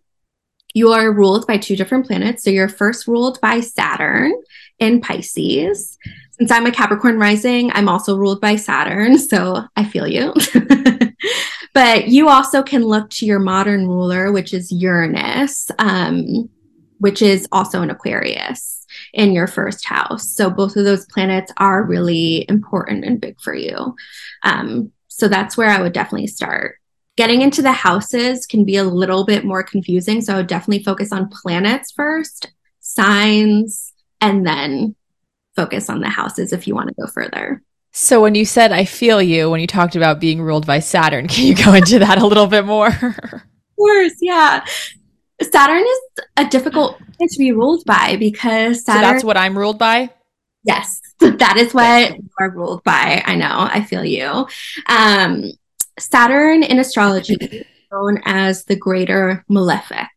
[0.74, 2.44] you are ruled by two different planets.
[2.44, 4.34] So you're first ruled by Saturn
[4.80, 5.98] in Pisces.
[6.32, 9.18] Since I'm a Capricorn rising, I'm also ruled by Saturn.
[9.34, 10.34] So I feel you.
[11.74, 16.50] but you also can look to your modern ruler, which is Uranus, um,
[16.98, 18.83] which is also an Aquarius
[19.14, 20.30] in your first house.
[20.30, 23.96] So both of those planets are really important and big for you.
[24.44, 26.80] Um, so that's where I would definitely start.
[27.16, 30.20] Getting into the houses can be a little bit more confusing.
[30.22, 34.96] So I would definitely focus on planets first, signs, and then
[35.56, 37.62] focus on the houses if you want to go further.
[37.92, 41.28] So when you said I feel you when you talked about being ruled by Saturn,
[41.30, 42.88] can you go into that a little bit more?
[42.88, 44.66] of course, yeah.
[45.52, 46.00] Saturn is
[46.38, 49.04] a difficult planet to be ruled by because Saturn.
[49.04, 50.10] So that's what I'm ruled by?
[50.64, 53.22] Yes, that is what you are ruled by.
[53.26, 54.48] I know, I feel you.
[54.88, 55.52] Um,
[56.00, 60.08] Saturn in astrology is known as the greater malefic.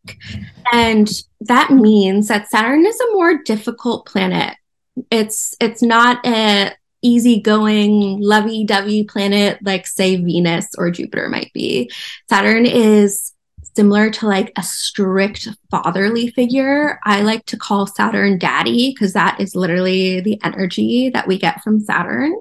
[0.73, 1.09] And
[1.41, 4.55] that means that Saturn is a more difficult planet.
[5.11, 6.71] It's it's not a
[7.03, 11.91] easygoing, lovey-dovey planet like say Venus or Jupiter might be.
[12.27, 13.33] Saturn is
[13.77, 16.99] similar to like a strict fatherly figure.
[17.05, 21.61] I like to call Saturn daddy because that is literally the energy that we get
[21.61, 22.33] from Saturn.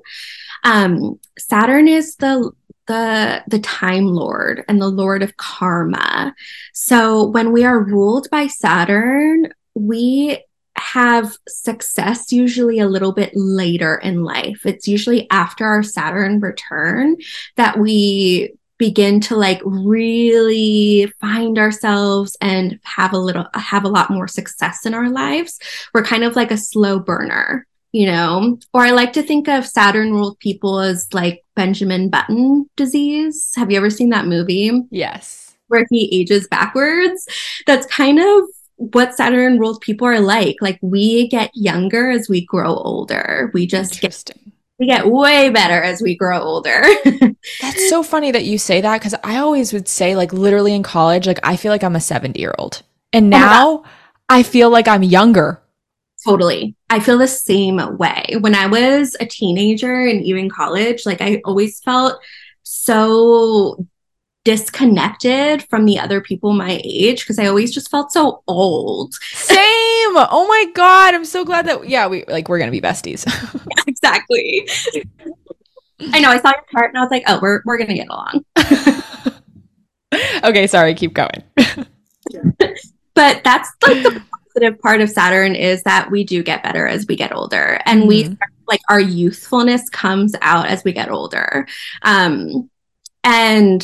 [0.65, 2.51] Um, Saturn is the
[2.87, 6.35] the the time lord and the lord of karma.
[6.73, 10.43] So when we are ruled by Saturn, we
[10.79, 14.65] have success usually a little bit later in life.
[14.65, 17.17] It's usually after our Saturn return
[17.57, 24.11] that we begin to like really find ourselves and have a little have a lot
[24.11, 25.59] more success in our lives
[25.95, 28.59] we're kind of like a slow burner you know?
[28.75, 33.53] Or i like to think of saturn ruled people as like benjamin button disease.
[33.57, 34.71] Have you ever seen that movie?
[34.91, 35.57] Yes.
[35.67, 37.27] Where he ages backwards?
[37.67, 38.45] That's kind of
[38.77, 40.57] what Saturn ruled people are like.
[40.61, 43.51] Like we get younger as we grow older.
[43.53, 44.33] We just get
[44.79, 46.85] we get way better as we grow older.
[47.61, 50.83] That's so funny that you say that because I always would say, like, literally in
[50.83, 52.83] college, like, I feel like I'm a 70 year old.
[53.13, 53.87] And oh now oh
[54.29, 55.63] I feel like I'm younger.
[56.25, 56.75] Totally.
[56.91, 58.25] I feel the same way.
[58.41, 62.21] When I was a teenager and even college, like, I always felt
[62.63, 63.87] so
[64.47, 69.15] disconnected from the other people my age because I always just felt so old.
[69.33, 69.59] Same.
[69.59, 73.27] Oh my god, I'm so glad that yeah, we like we're gonna be besties.
[73.27, 74.69] yeah, exactly.
[76.13, 76.31] I know.
[76.31, 78.45] I saw your chart and I was like, oh, we're we're gonna get along.
[80.45, 80.95] okay, sorry.
[80.95, 81.43] Keep going.
[83.15, 84.23] but that's like the
[84.55, 88.03] positive part of Saturn is that we do get better as we get older, and
[88.03, 88.09] mm-hmm.
[88.09, 88.37] we
[88.69, 91.67] like our youthfulness comes out as we get older.
[92.03, 92.71] Um,
[93.25, 93.83] and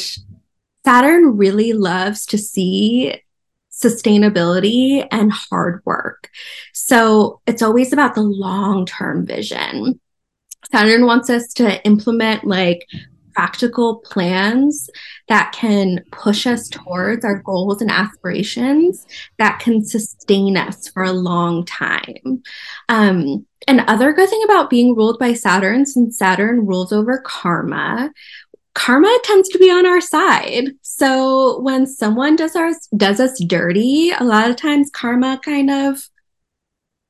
[0.85, 3.15] Saturn really loves to see
[3.73, 6.31] sustainability and hard work.
[6.73, 10.01] So it's always about the long term vision.
[10.71, 12.87] Saturn wants us to implement like
[13.35, 14.89] practical plans
[15.29, 19.07] that can push us towards our goals and aspirations
[19.39, 22.43] that can sustain us for a long time.
[22.89, 28.11] Um, another good thing about being ruled by Saturn, since Saturn rules over karma,
[28.75, 30.71] karma tends to be on our side.
[30.83, 36.03] So when someone does our does us dirty, a lot of times karma kind of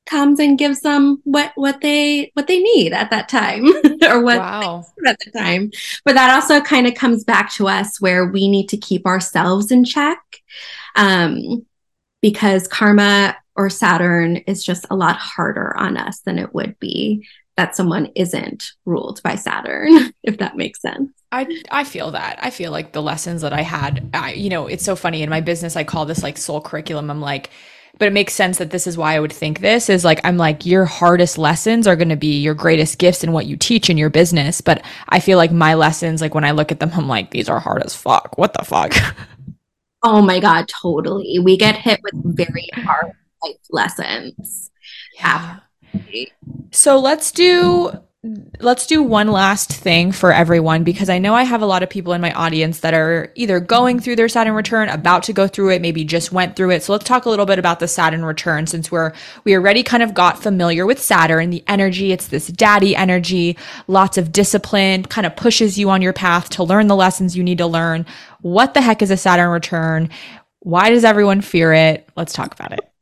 [0.05, 3.65] comes and gives them what what they what they need at that time
[4.09, 4.85] or what wow.
[5.07, 5.71] at the time
[6.03, 9.71] but that also kind of comes back to us where we need to keep ourselves
[9.71, 10.19] in check
[10.95, 11.65] um,
[12.21, 17.25] because karma or saturn is just a lot harder on us than it would be
[17.55, 22.37] that someone isn't ruled by saturn if that makes sense I I feel that.
[22.41, 25.23] I feel like the lessons that I had, I, you know, it's so funny.
[25.23, 27.09] In my business I call this like soul curriculum.
[27.09, 27.49] I'm like
[27.99, 30.37] but it makes sense that this is why I would think this is like I'm
[30.37, 33.89] like your hardest lessons are going to be your greatest gifts and what you teach
[33.89, 34.61] in your business.
[34.61, 37.49] But I feel like my lessons like when I look at them I'm like these
[37.49, 38.37] are hard as fuck.
[38.37, 38.93] What the fuck?
[40.05, 41.39] Oh my god totally.
[41.39, 44.69] We get hit with very hard life lessons.
[45.15, 45.59] Yeah.
[46.71, 47.93] So let's do
[48.61, 51.89] let's do one last thing for everyone because I know I have a lot of
[51.89, 55.45] people in my audience that are either going through their Saturn return, about to go
[55.45, 56.83] through it, maybe just went through it.
[56.83, 59.11] So let's talk a little bit about the Saturn return since we're
[59.43, 63.57] we already kind of got familiar with Saturn, the energy, it's this daddy energy,
[63.87, 67.43] lots of discipline, kind of pushes you on your path to learn the lessons you
[67.43, 68.05] need to learn.
[68.39, 70.09] What the heck is a Saturn return?
[70.59, 72.07] Why does everyone fear it?
[72.15, 72.92] Let's talk about it.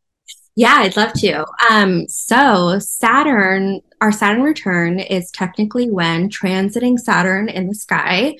[0.55, 1.45] Yeah, I'd love to.
[1.69, 8.35] Um, so Saturn, our Saturn return is technically when transiting Saturn in the sky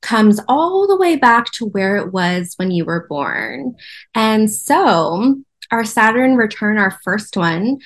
[0.00, 3.74] comes all the way back to where it was when you were born.
[4.14, 5.42] And so
[5.72, 7.78] our Saturn return, our first one,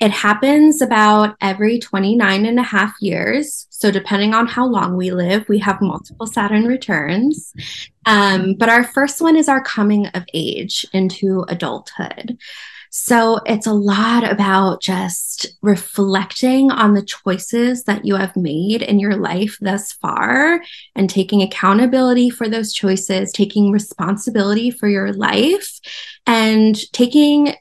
[0.00, 3.66] it happens about every 29 and a half years.
[3.70, 7.52] So, depending on how long we live, we have multiple Saturn returns.
[8.04, 12.36] Um, but our first one is our coming of age into adulthood.
[12.90, 18.98] So it's a lot about just reflecting on the choices that you have made in
[18.98, 20.62] your life thus far
[20.94, 25.78] and taking accountability for those choices, taking responsibility for your life,
[26.26, 27.54] and taking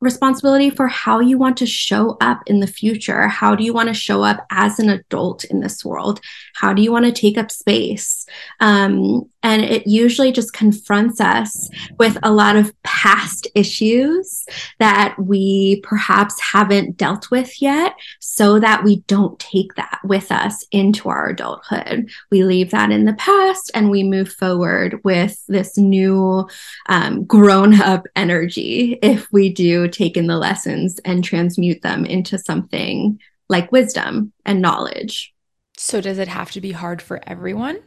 [0.00, 3.28] responsibility for how you want to show up in the future.
[3.28, 6.20] How do you want to show up as an adult in this world?
[6.54, 8.26] How do you want to take up space?
[8.60, 11.70] Um, and it usually just confronts us
[12.00, 14.44] with a lot of past issues
[14.80, 20.66] that we perhaps haven't dealt with yet, so that we don't take that with us
[20.72, 22.10] into our adulthood.
[22.28, 26.48] We leave that in the past and we move forward with this new
[26.88, 32.36] um, grown up energy if we do take in the lessons and transmute them into
[32.36, 35.32] something like wisdom and knowledge.
[35.76, 37.78] So, does it have to be hard for everyone?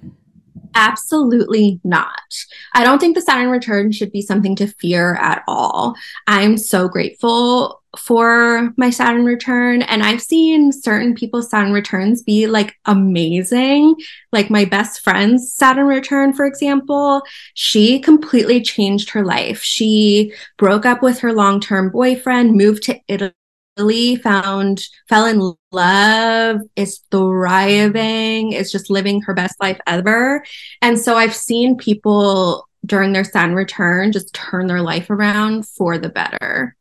[0.75, 2.45] Absolutely not.
[2.73, 5.95] I don't think the Saturn return should be something to fear at all.
[6.27, 9.81] I'm so grateful for my Saturn return.
[9.81, 13.95] And I've seen certain people's Saturn returns be like amazing.
[14.31, 17.23] Like my best friend's Saturn return, for example,
[17.55, 19.61] she completely changed her life.
[19.61, 23.33] She broke up with her long term boyfriend, moved to Italy
[23.79, 30.43] really found fell in love is thriving is just living her best life ever
[30.81, 35.97] and so i've seen people during their sun return just turn their life around for
[35.97, 36.75] the better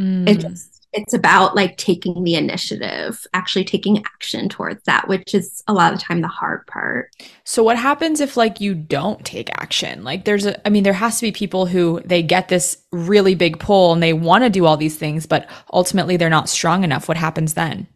[0.00, 0.28] mm.
[0.28, 5.62] it just it's about like taking the initiative, actually taking action towards that, which is
[5.68, 7.10] a lot of the time the hard part.
[7.44, 10.02] So what happens if like you don't take action?
[10.04, 13.34] Like there's a I mean there has to be people who they get this really
[13.34, 16.84] big pull and they want to do all these things but ultimately they're not strong
[16.84, 17.08] enough.
[17.08, 17.86] What happens then?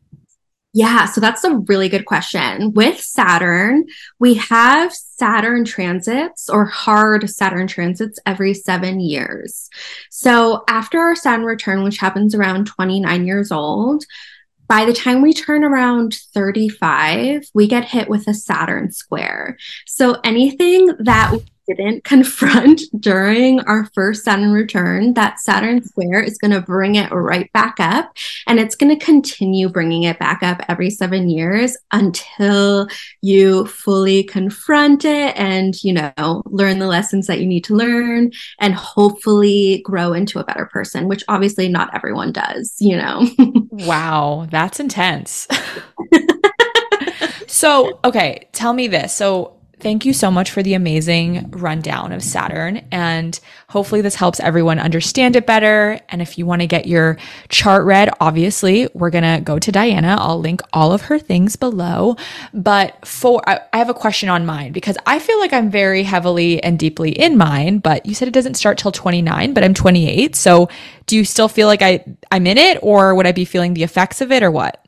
[0.75, 2.73] Yeah, so that's a really good question.
[2.73, 3.85] With Saturn,
[4.19, 9.69] we have Saturn transits or hard Saturn transits every seven years.
[10.11, 14.05] So after our Saturn return, which happens around 29 years old,
[14.67, 19.59] by the time we turn around 35, we get hit with a Saturn square.
[19.87, 21.37] So anything that
[21.75, 27.11] didn't confront during our first Saturn return, that Saturn square is going to bring it
[27.11, 28.17] right back up.
[28.47, 32.89] And it's going to continue bringing it back up every seven years until
[33.21, 38.31] you fully confront it and, you know, learn the lessons that you need to learn
[38.59, 43.27] and hopefully grow into a better person, which obviously not everyone does, you know?
[43.71, 45.49] wow, that's intense.
[47.47, 49.15] so, okay, tell me this.
[49.15, 52.87] So, Thank you so much for the amazing rundown of Saturn.
[52.93, 55.99] And hopefully, this helps everyone understand it better.
[56.09, 57.19] And if you want to get your
[57.49, 60.15] chart read, obviously, we're going to go to Diana.
[60.21, 62.15] I'll link all of her things below.
[62.55, 66.05] But for, I, I have a question on mine because I feel like I'm very
[66.05, 67.79] heavily and deeply in mine.
[67.79, 70.37] But you said it doesn't start till 29, but I'm 28.
[70.37, 70.69] So
[71.07, 73.83] do you still feel like I, I'm in it or would I be feeling the
[73.83, 74.82] effects of it or what?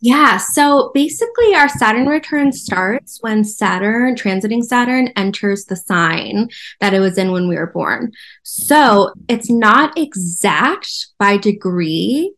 [0.00, 0.36] Yeah.
[0.36, 7.00] So basically, our Saturn return starts when Saturn, transiting Saturn, enters the sign that it
[7.00, 8.12] was in when we were born.
[8.42, 12.34] So it's not exact by degree,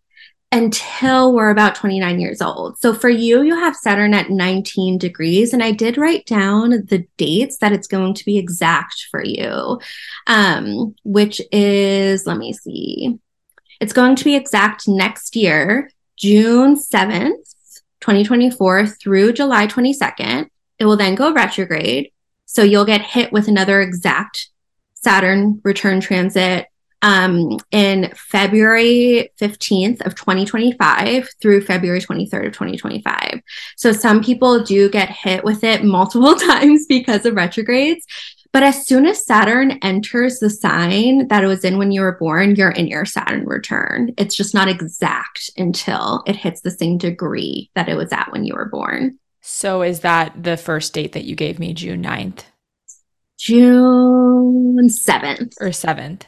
[0.50, 2.78] until we're about 29 years old.
[2.78, 5.52] So for you, you have Saturn at 19 degrees.
[5.52, 9.78] And I did write down the dates that it's going to be exact for you,
[10.26, 13.18] um, which is, let me see,
[13.80, 17.54] it's going to be exact next year, June 7th,
[18.00, 20.48] 2024 through July 22nd.
[20.78, 22.10] It will then go retrograde.
[22.44, 24.50] So you'll get hit with another exact
[24.94, 26.66] Saturn return transit
[27.02, 33.40] um, in February 15th of 2025 through February 23rd of 2025.
[33.76, 38.04] So some people do get hit with it multiple times because of retrogrades.
[38.52, 42.16] But as soon as Saturn enters the sign that it was in when you were
[42.18, 44.14] born, you're in your Saturn return.
[44.16, 48.44] It's just not exact until it hits the same degree that it was at when
[48.44, 49.18] you were born.
[49.42, 52.44] So is that the first date that you gave me, June 9th?
[53.38, 55.54] June 7th.
[55.60, 56.22] Or 7th?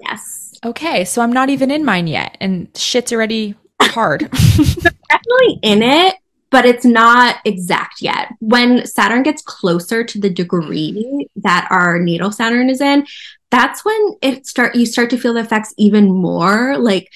[0.00, 0.54] Yes.
[0.64, 4.20] Okay, so I'm not even in mine yet, and shit's already hard.
[4.30, 6.16] definitely in it,
[6.50, 8.28] but it's not exact yet.
[8.40, 13.06] When Saturn gets closer to the degree that our natal Saturn is in,
[13.50, 16.76] that's when it start you start to feel the effects even more.
[16.78, 17.12] Like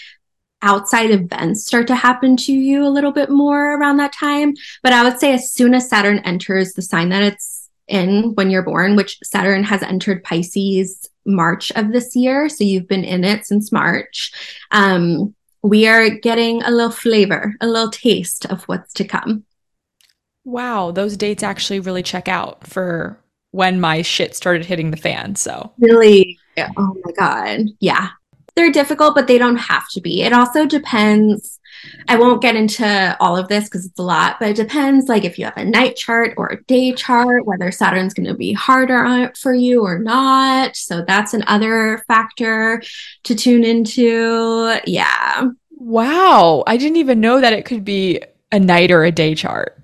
[0.62, 4.54] outside events start to happen to you a little bit more around that time.
[4.82, 8.50] But I would say as soon as Saturn enters the sign that it's in when
[8.50, 12.48] you're born, which Saturn has entered Pisces March of this year.
[12.48, 14.32] So you've been in it since March.
[14.70, 19.44] Um, we are getting a little flavor, a little taste of what's to come.
[20.44, 25.36] Wow, those dates actually really check out for when my shit started hitting the fan.
[25.36, 27.66] So, really, oh my God.
[27.80, 28.08] Yeah.
[28.56, 30.22] They're difficult, but they don't have to be.
[30.22, 31.59] It also depends
[32.08, 35.24] I won't get into all of this because it's a lot, but it depends like
[35.24, 38.52] if you have a night chart or a day chart, whether Saturn's going to be
[38.52, 40.76] harder on, for you or not.
[40.76, 42.82] So that's another factor
[43.24, 44.78] to tune into.
[44.86, 45.50] Yeah.
[45.70, 46.64] Wow.
[46.66, 48.20] I didn't even know that it could be
[48.52, 49.78] a night or a day chart.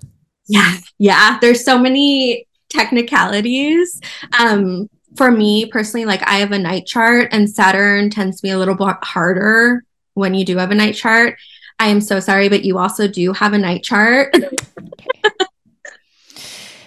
[0.47, 0.77] Yeah.
[0.97, 1.37] Yeah.
[1.39, 3.99] There's so many technicalities.
[4.37, 8.51] Um, for me personally, like I have a night chart and Saturn tends to be
[8.51, 9.83] a little bit harder
[10.13, 11.37] when you do have a night chart.
[11.79, 14.35] I am so sorry, but you also do have a night chart.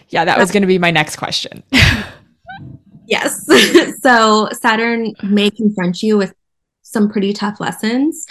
[0.08, 1.62] yeah, that was going to be my next question.
[3.06, 3.48] yes.
[4.02, 6.34] so Saturn may confront you with
[6.82, 8.26] some pretty tough lessons.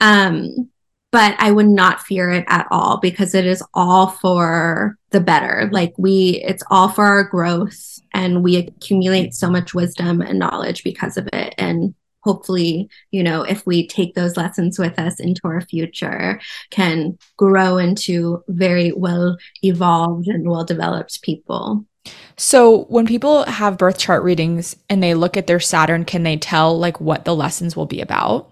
[0.00, 0.70] Um,
[1.10, 5.68] but I would not fear it at all because it is all for the better.
[5.72, 10.82] Like we, it's all for our growth and we accumulate so much wisdom and knowledge
[10.82, 11.54] because of it.
[11.56, 11.94] And
[12.24, 17.76] hopefully, you know, if we take those lessons with us into our future, can grow
[17.78, 21.84] into very well evolved and well developed people.
[22.36, 26.36] So, when people have birth chart readings and they look at their Saturn, can they
[26.36, 28.50] tell like what the lessons will be about?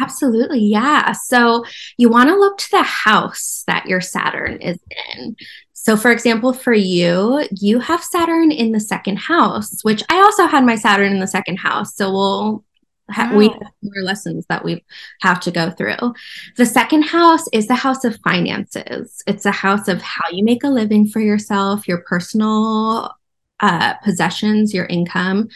[0.00, 0.60] Absolutely.
[0.60, 1.12] Yeah.
[1.12, 1.64] So,
[1.96, 4.78] you want to look to the house that your Saturn is
[5.14, 5.36] in.
[5.72, 10.46] So, for example, for you, you have Saturn in the second house, which I also
[10.46, 11.96] had my Saturn in the second house.
[11.96, 12.64] So, we'll
[13.08, 13.36] wow.
[13.36, 14.84] we have more lessons that we
[15.20, 16.14] have to go through.
[16.56, 19.22] The second house is the house of finances.
[19.26, 23.14] It's a house of how you make a living for yourself, your personal
[23.60, 25.48] uh, possessions, your income,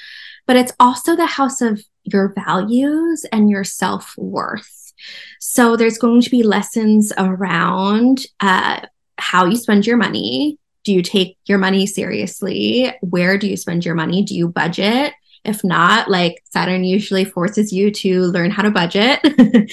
[0.47, 4.93] but it's also the house of your values and your self worth.
[5.41, 8.81] So there's going to be lessons around uh,
[9.19, 10.59] how you spend your money.
[10.85, 12.95] Do you take your money seriously?
[13.01, 14.23] Where do you spend your money?
[14.23, 15.15] Do you budget?
[15.47, 19.21] If not, like Saturn usually forces you to learn how to budget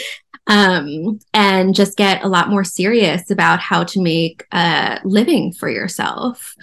[0.48, 5.70] um, and just get a lot more serious about how to make a living for
[5.70, 6.56] yourself.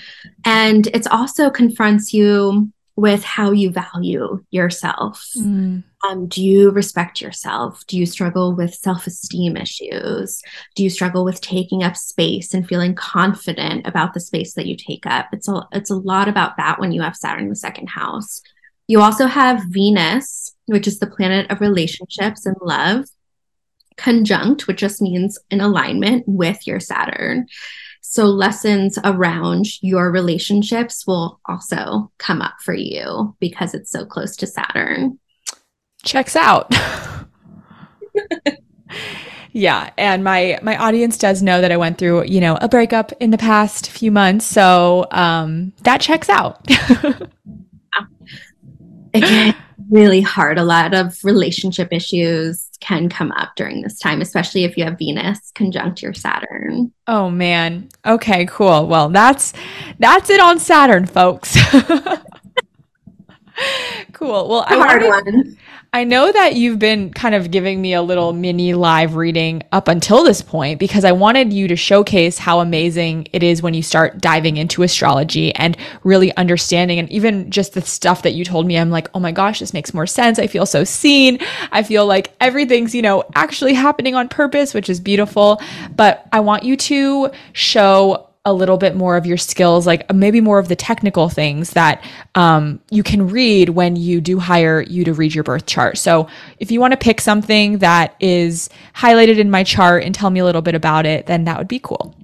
[0.44, 5.26] And it also confronts you with how you value yourself.
[5.34, 5.82] Mm.
[6.06, 7.86] Um, do you respect yourself?
[7.86, 10.42] Do you struggle with self esteem issues?
[10.74, 14.76] Do you struggle with taking up space and feeling confident about the space that you
[14.76, 15.28] take up?
[15.32, 18.42] It's a, it's a lot about that when you have Saturn in the second house.
[18.90, 23.04] You also have Venus, which is the planet of relationships and love,
[23.96, 27.46] conjunct, which just means in alignment with your Saturn.
[28.00, 34.34] So, lessons around your relationships will also come up for you because it's so close
[34.38, 35.20] to Saturn.
[36.02, 36.74] Checks out.
[39.52, 43.12] yeah and my my audience does know that i went through you know a breakup
[43.20, 46.64] in the past few months so um that checks out
[49.14, 49.54] Again,
[49.90, 50.58] really hard.
[50.58, 54.98] A lot of relationship issues can come up during this time, especially if you have
[54.98, 56.92] Venus conjunct your Saturn.
[57.06, 57.88] Oh man.
[58.06, 58.86] Okay, cool.
[58.86, 59.52] Well, that's
[59.98, 61.56] that's it on Saturn, folks.
[64.12, 64.48] Cool.
[64.48, 65.56] Well, I hard wanted, one.
[65.92, 69.88] I know that you've been kind of giving me a little mini live reading up
[69.88, 73.82] until this point because I wanted you to showcase how amazing it is when you
[73.82, 78.66] start diving into astrology and really understanding and even just the stuff that you told
[78.66, 80.38] me I'm like, "Oh my gosh, this makes more sense.
[80.38, 81.40] I feel so seen.
[81.72, 85.60] I feel like everything's, you know, actually happening on purpose, which is beautiful."
[85.96, 90.40] But I want you to show a little bit more of your skills, like maybe
[90.40, 92.02] more of the technical things that
[92.34, 95.98] um, you can read when you do hire you to read your birth chart.
[95.98, 96.26] So
[96.58, 100.40] if you want to pick something that is highlighted in my chart and tell me
[100.40, 102.14] a little bit about it, then that would be cool.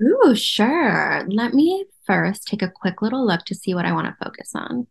[0.00, 1.26] Ooh, sure.
[1.28, 4.52] Let me first take a quick little look to see what I want to focus
[4.54, 4.86] on.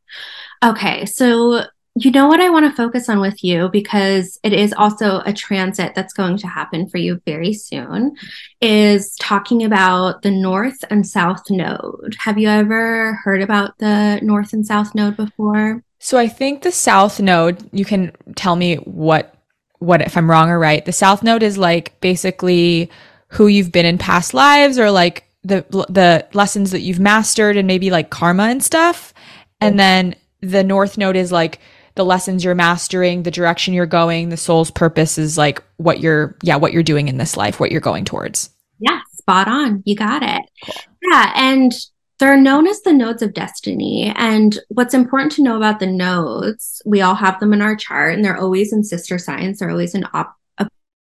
[0.61, 1.63] Okay, so
[1.97, 5.31] you know what I want to focus on with you because it is also a
[5.31, 8.15] transit that's going to happen for you very soon
[8.59, 12.17] is talking about the north and south node.
[12.19, 15.83] Have you ever heard about the north and south node before?
[15.99, 19.31] So I think the south node, you can tell me what
[19.79, 20.83] what if I'm wrong or right.
[20.83, 22.89] The south node is like basically
[23.29, 27.67] who you've been in past lives or like the the lessons that you've mastered and
[27.67, 29.13] maybe like karma and stuff.
[29.61, 29.77] And mm-hmm.
[29.77, 31.59] then the north node is like
[31.95, 36.37] the lessons you're mastering, the direction you're going, the soul's purpose is like what you're,
[36.43, 38.49] yeah, what you're doing in this life, what you're going towards.
[38.79, 39.81] Yeah, spot on.
[39.85, 40.41] You got it.
[40.63, 40.75] Cool.
[41.09, 41.31] Yeah.
[41.35, 41.71] And
[42.19, 44.13] they're known as the nodes of destiny.
[44.15, 48.13] And what's important to know about the nodes, we all have them in our chart
[48.13, 50.35] and they're always in sister signs, they're always in op-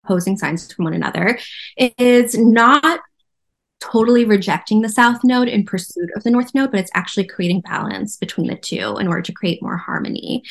[0.04, 1.38] opposing signs from one another,
[1.76, 3.00] is not
[3.82, 7.60] totally rejecting the south node in pursuit of the north node, but it's actually creating
[7.62, 10.44] balance between the two in order to create more harmony.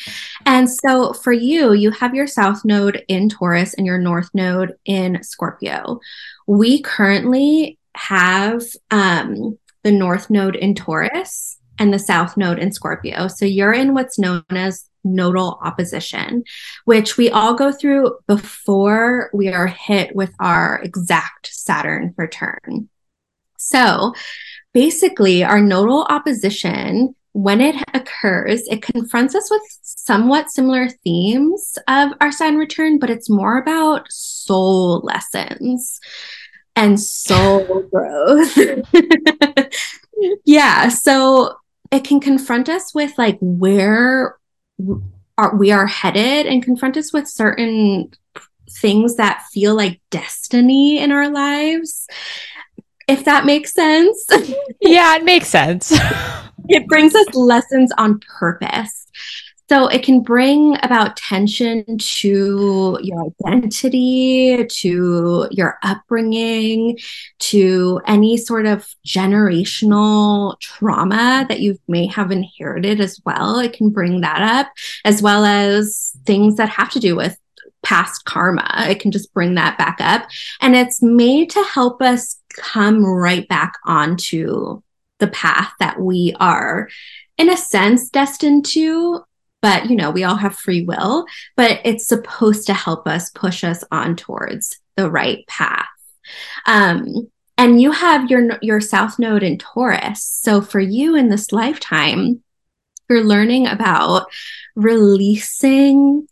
[0.44, 4.74] And so for you, you have your south node in Taurus and your north node
[4.84, 6.00] in Scorpio.
[6.46, 13.28] We currently have um, the north node in Taurus and the south node in Scorpio.
[13.28, 16.44] So you're in what's known as nodal opposition,
[16.84, 22.88] which we all go through before we are hit with our exact Saturn return.
[23.62, 24.14] So
[24.74, 32.12] basically, our nodal opposition, when it occurs, it confronts us with somewhat similar themes of
[32.20, 36.00] our Saturn return, but it's more about soul lessons
[36.76, 38.58] and soul growth.
[40.44, 40.88] yeah.
[40.88, 41.56] So
[41.90, 44.36] it can confront us with like where
[45.38, 48.10] are, we are headed and confront us with certain
[48.70, 52.06] things that feel like destiny in our lives
[53.08, 54.26] if that makes sense.
[54.80, 55.92] yeah, it makes sense.
[56.68, 59.06] it brings us lessons on purpose.
[59.68, 66.98] So it can bring about tension to your identity, to your upbringing,
[67.38, 73.60] to any sort of generational trauma that you may have inherited as well.
[73.60, 74.70] It can bring that up,
[75.06, 77.38] as well as things that have to do with
[77.82, 78.86] past karma.
[78.88, 80.28] It can just bring that back up.
[80.60, 84.82] And it's made to help us come right back onto
[85.18, 86.88] the path that we are,
[87.38, 89.24] in a sense, destined to.
[89.60, 91.24] But, you know, we all have free will,
[91.56, 95.86] but it's supposed to help us push us on towards the right path.
[96.66, 100.24] Um, and you have your your south node in Taurus.
[100.24, 102.42] So for you in this lifetime,
[103.08, 104.26] you're learning about
[104.74, 106.26] releasing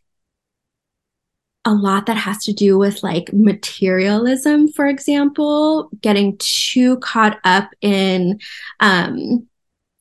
[1.64, 7.70] a lot that has to do with like materialism, for example, getting too caught up
[7.82, 8.40] in
[8.80, 9.46] um,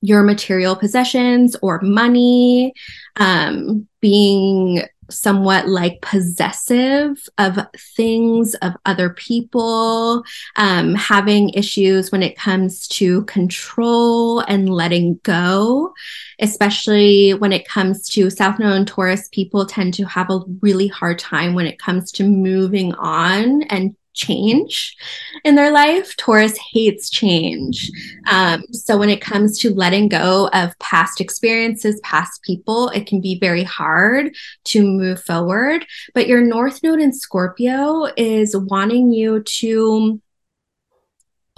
[0.02, 2.74] your material possessions or money,
[3.18, 7.60] um, being somewhat like possessive of
[7.96, 10.24] things of other people,
[10.56, 15.94] um, having issues when it comes to control and letting go,
[16.40, 19.30] especially when it comes to South Node and Taurus.
[19.32, 23.96] People tend to have a really hard time when it comes to moving on and
[24.20, 24.96] change
[25.44, 26.16] in their life.
[26.18, 27.90] Taurus hates change.
[28.30, 33.22] Um, so when it comes to letting go of past experiences, past people, it can
[33.22, 35.86] be very hard to move forward.
[36.14, 40.22] But your North Node in Scorpio is wanting you to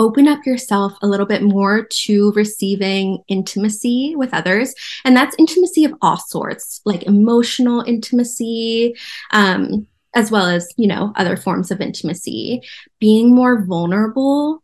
[0.02, 4.74] open up yourself a little bit more to receiving intimacy with others.
[5.06, 8.96] And that's intimacy of all sorts, like emotional intimacy,
[9.32, 12.62] um, as well as, you know, other forms of intimacy,
[13.00, 14.64] being more vulnerable,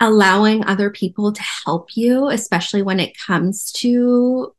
[0.00, 4.54] allowing other people to help you, especially when it comes to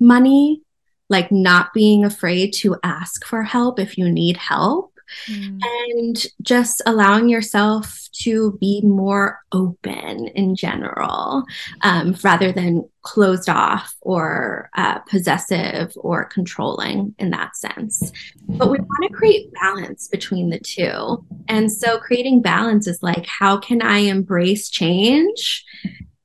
[0.00, 0.62] money,
[1.08, 4.91] like not being afraid to ask for help if you need help.
[5.26, 5.60] Mm.
[5.62, 11.44] and just allowing yourself to be more open in general
[11.82, 18.12] um, rather than closed off or uh, possessive or controlling in that sense.
[18.46, 21.24] But we want to create balance between the two.
[21.48, 25.64] And so creating balance is like, how can I embrace change?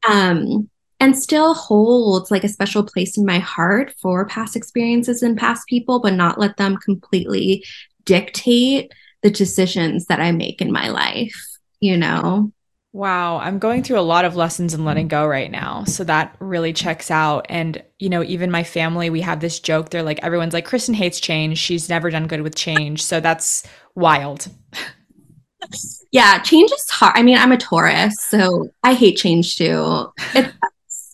[0.08, 0.70] Um,
[1.00, 5.68] and still hold like a special place in my heart for past experiences and past
[5.68, 7.64] people, but not let them completely
[8.08, 8.92] dictate
[9.22, 11.36] the decisions that I make in my life,
[11.80, 12.52] you know?
[12.94, 15.84] Wow, I'm going through a lot of lessons in letting go right now.
[15.84, 17.46] So that really checks out.
[17.50, 19.90] And, you know, even my family, we have this joke.
[19.90, 21.60] They're like, everyone's like, Kristen hates change.
[21.60, 23.04] She's never done good with change.
[23.04, 24.48] So that's wild.
[26.12, 27.14] yeah, change is hard.
[27.16, 30.08] I mean, I'm a Taurus, so I hate change too.
[30.34, 30.52] It,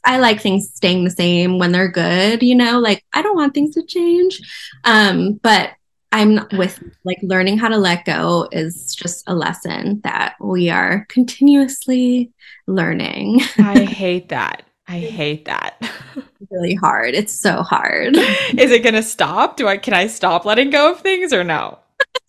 [0.05, 3.53] I like things staying the same when they're good, you know, like I don't want
[3.53, 4.41] things to change.
[4.83, 5.71] Um, but
[6.13, 11.07] I'm with like learning how to let go is just a lesson that we are
[11.09, 12.31] continuously
[12.67, 13.41] learning.
[13.57, 14.61] I hate that.
[14.87, 15.81] I hate that.
[16.51, 17.15] really hard.
[17.15, 18.15] It's so hard.
[18.17, 19.57] Is it going to stop?
[19.57, 21.79] Do I can I stop letting go of things or no?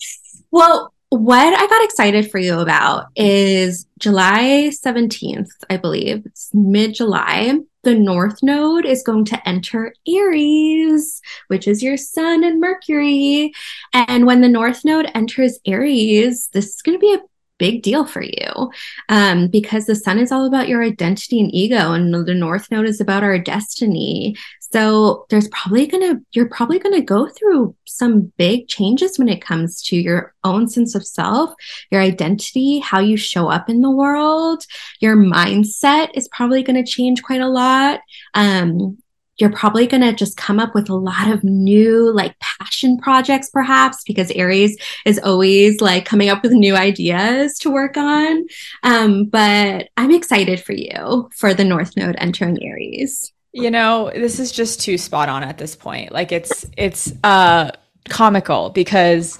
[0.50, 6.26] well, what I got excited for you about is July 17th, I believe.
[6.26, 12.42] It's mid July the North Node is going to enter Aries, which is your Sun
[12.42, 13.52] and Mercury.
[13.92, 17.22] And when the North Node enters Aries, this is going to be a
[17.58, 18.70] big deal for you
[19.08, 22.84] um, because the sun is all about your identity and ego and the north node
[22.84, 24.36] is about our destiny
[24.74, 29.80] so there's probably gonna you're probably gonna go through some big changes when it comes
[29.84, 31.54] to your own sense of self
[31.92, 34.64] your identity how you show up in the world.
[34.98, 38.00] Your mindset is probably going to change quite a lot.
[38.34, 38.98] Um,
[39.36, 43.50] you're probably going to just come up with a lot of new like passion projects
[43.50, 48.44] perhaps because aries is always like coming up with new ideas to work on.
[48.82, 54.38] Um, but i'm excited for you for the north node entering aries you know this
[54.40, 57.70] is just too spot on at this point like it's it's uh
[58.08, 59.38] comical because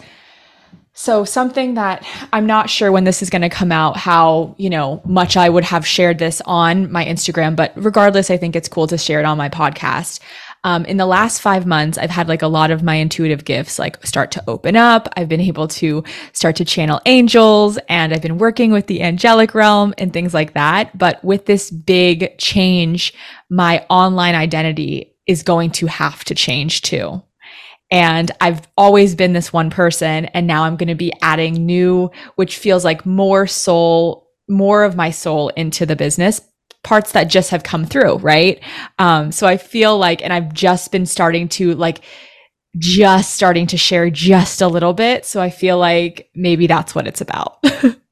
[0.97, 4.71] so something that I'm not sure when this is going to come out how, you
[4.71, 8.69] know, much I would have shared this on my Instagram, but regardless, I think it's
[8.69, 10.21] cool to share it on my podcast.
[10.65, 13.79] Um, in the last five months, I've had like a lot of my intuitive gifts
[13.79, 15.09] like start to open up.
[15.15, 16.03] I've been able to
[16.33, 20.55] start to channel angels and I've been working with the angelic realm and things like
[20.55, 20.97] that.
[20.97, 23.13] But with this big change,
[23.51, 27.23] my online identity is going to have to change too.
[27.91, 30.25] And I've always been this one person.
[30.27, 34.97] And now I'm going to be adding new, which feels like more soul, more of
[34.97, 36.41] my soul into the business
[36.85, 38.19] parts that just have come through.
[38.19, 38.63] Right.
[38.99, 42.03] Um, so I feel like, and I've just been starting to like,
[42.77, 45.25] just starting to share just a little bit.
[45.25, 47.65] So I feel like maybe that's what it's about.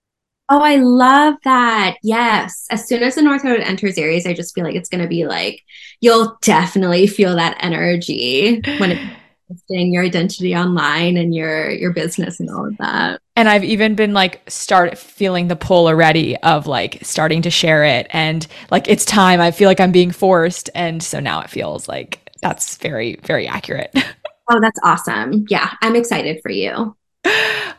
[0.54, 1.96] Oh, I love that.
[2.02, 2.66] Yes.
[2.70, 5.08] As soon as the North Node enters Aries, I just feel like it's going to
[5.08, 5.62] be like,
[6.02, 9.16] you'll definitely feel that energy when it
[9.68, 13.20] your identity online and your your business and all of that.
[13.36, 17.84] And I've even been like start feeling the pull already of like starting to share
[17.84, 19.40] it and like it's time.
[19.40, 23.46] I feel like I'm being forced and so now it feels like that's very very
[23.46, 23.94] accurate.
[24.50, 25.46] Oh, that's awesome.
[25.48, 26.96] Yeah, I'm excited for you.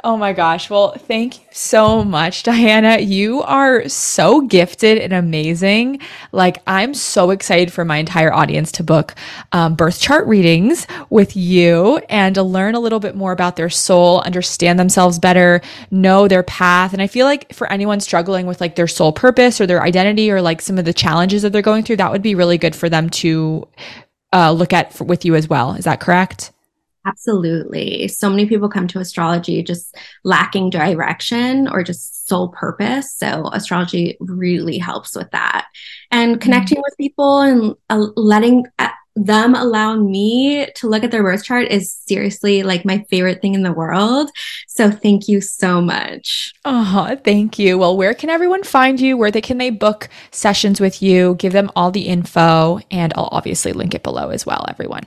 [0.05, 0.69] Oh my gosh.
[0.69, 2.99] Well, thank you so much, Diana.
[2.99, 6.01] You are so gifted and amazing.
[6.33, 9.15] Like, I'm so excited for my entire audience to book
[9.53, 13.69] um, birth chart readings with you and to learn a little bit more about their
[13.69, 16.91] soul, understand themselves better, know their path.
[16.91, 20.29] And I feel like for anyone struggling with like their soul purpose or their identity
[20.29, 22.75] or like some of the challenges that they're going through, that would be really good
[22.75, 23.65] for them to
[24.33, 25.75] uh, look at for, with you as well.
[25.75, 26.51] Is that correct?
[27.05, 28.07] Absolutely.
[28.07, 33.13] So many people come to astrology just lacking direction or just soul purpose.
[33.13, 35.67] So, astrology really helps with that.
[36.11, 36.83] And connecting mm-hmm.
[36.85, 41.67] with people and uh, letting uh, them allow me to look at their birth chart
[41.67, 44.31] is seriously like my favorite thing in the world.
[44.69, 46.53] So, thank you so much.
[46.63, 47.77] Oh, thank you.
[47.77, 49.17] Well, where can everyone find you?
[49.17, 51.35] Where they can they book sessions with you?
[51.35, 55.03] Give them all the info, and I'll obviously link it below as well, everyone.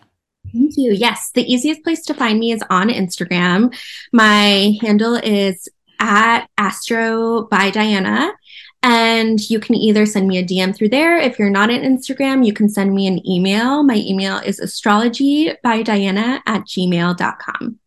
[0.52, 0.92] Thank you.
[0.92, 3.74] Yes, the easiest place to find me is on Instagram.
[4.12, 5.68] My handle is
[5.98, 8.32] at Astro by Diana.
[8.82, 11.16] And you can either send me a DM through there.
[11.18, 13.82] If you're not on Instagram, you can send me an email.
[13.82, 17.78] My email is astrology by Diana at gmail.com.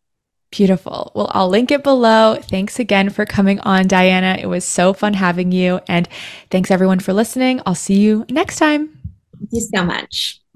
[0.51, 1.11] Beautiful.
[1.15, 2.37] Well, I'll link it below.
[2.41, 4.37] Thanks again for coming on, Diana.
[4.41, 5.79] It was so fun having you.
[5.87, 6.09] And
[6.49, 7.61] thanks everyone for listening.
[7.65, 8.89] I'll see you next time.
[9.37, 10.41] Thank you so much.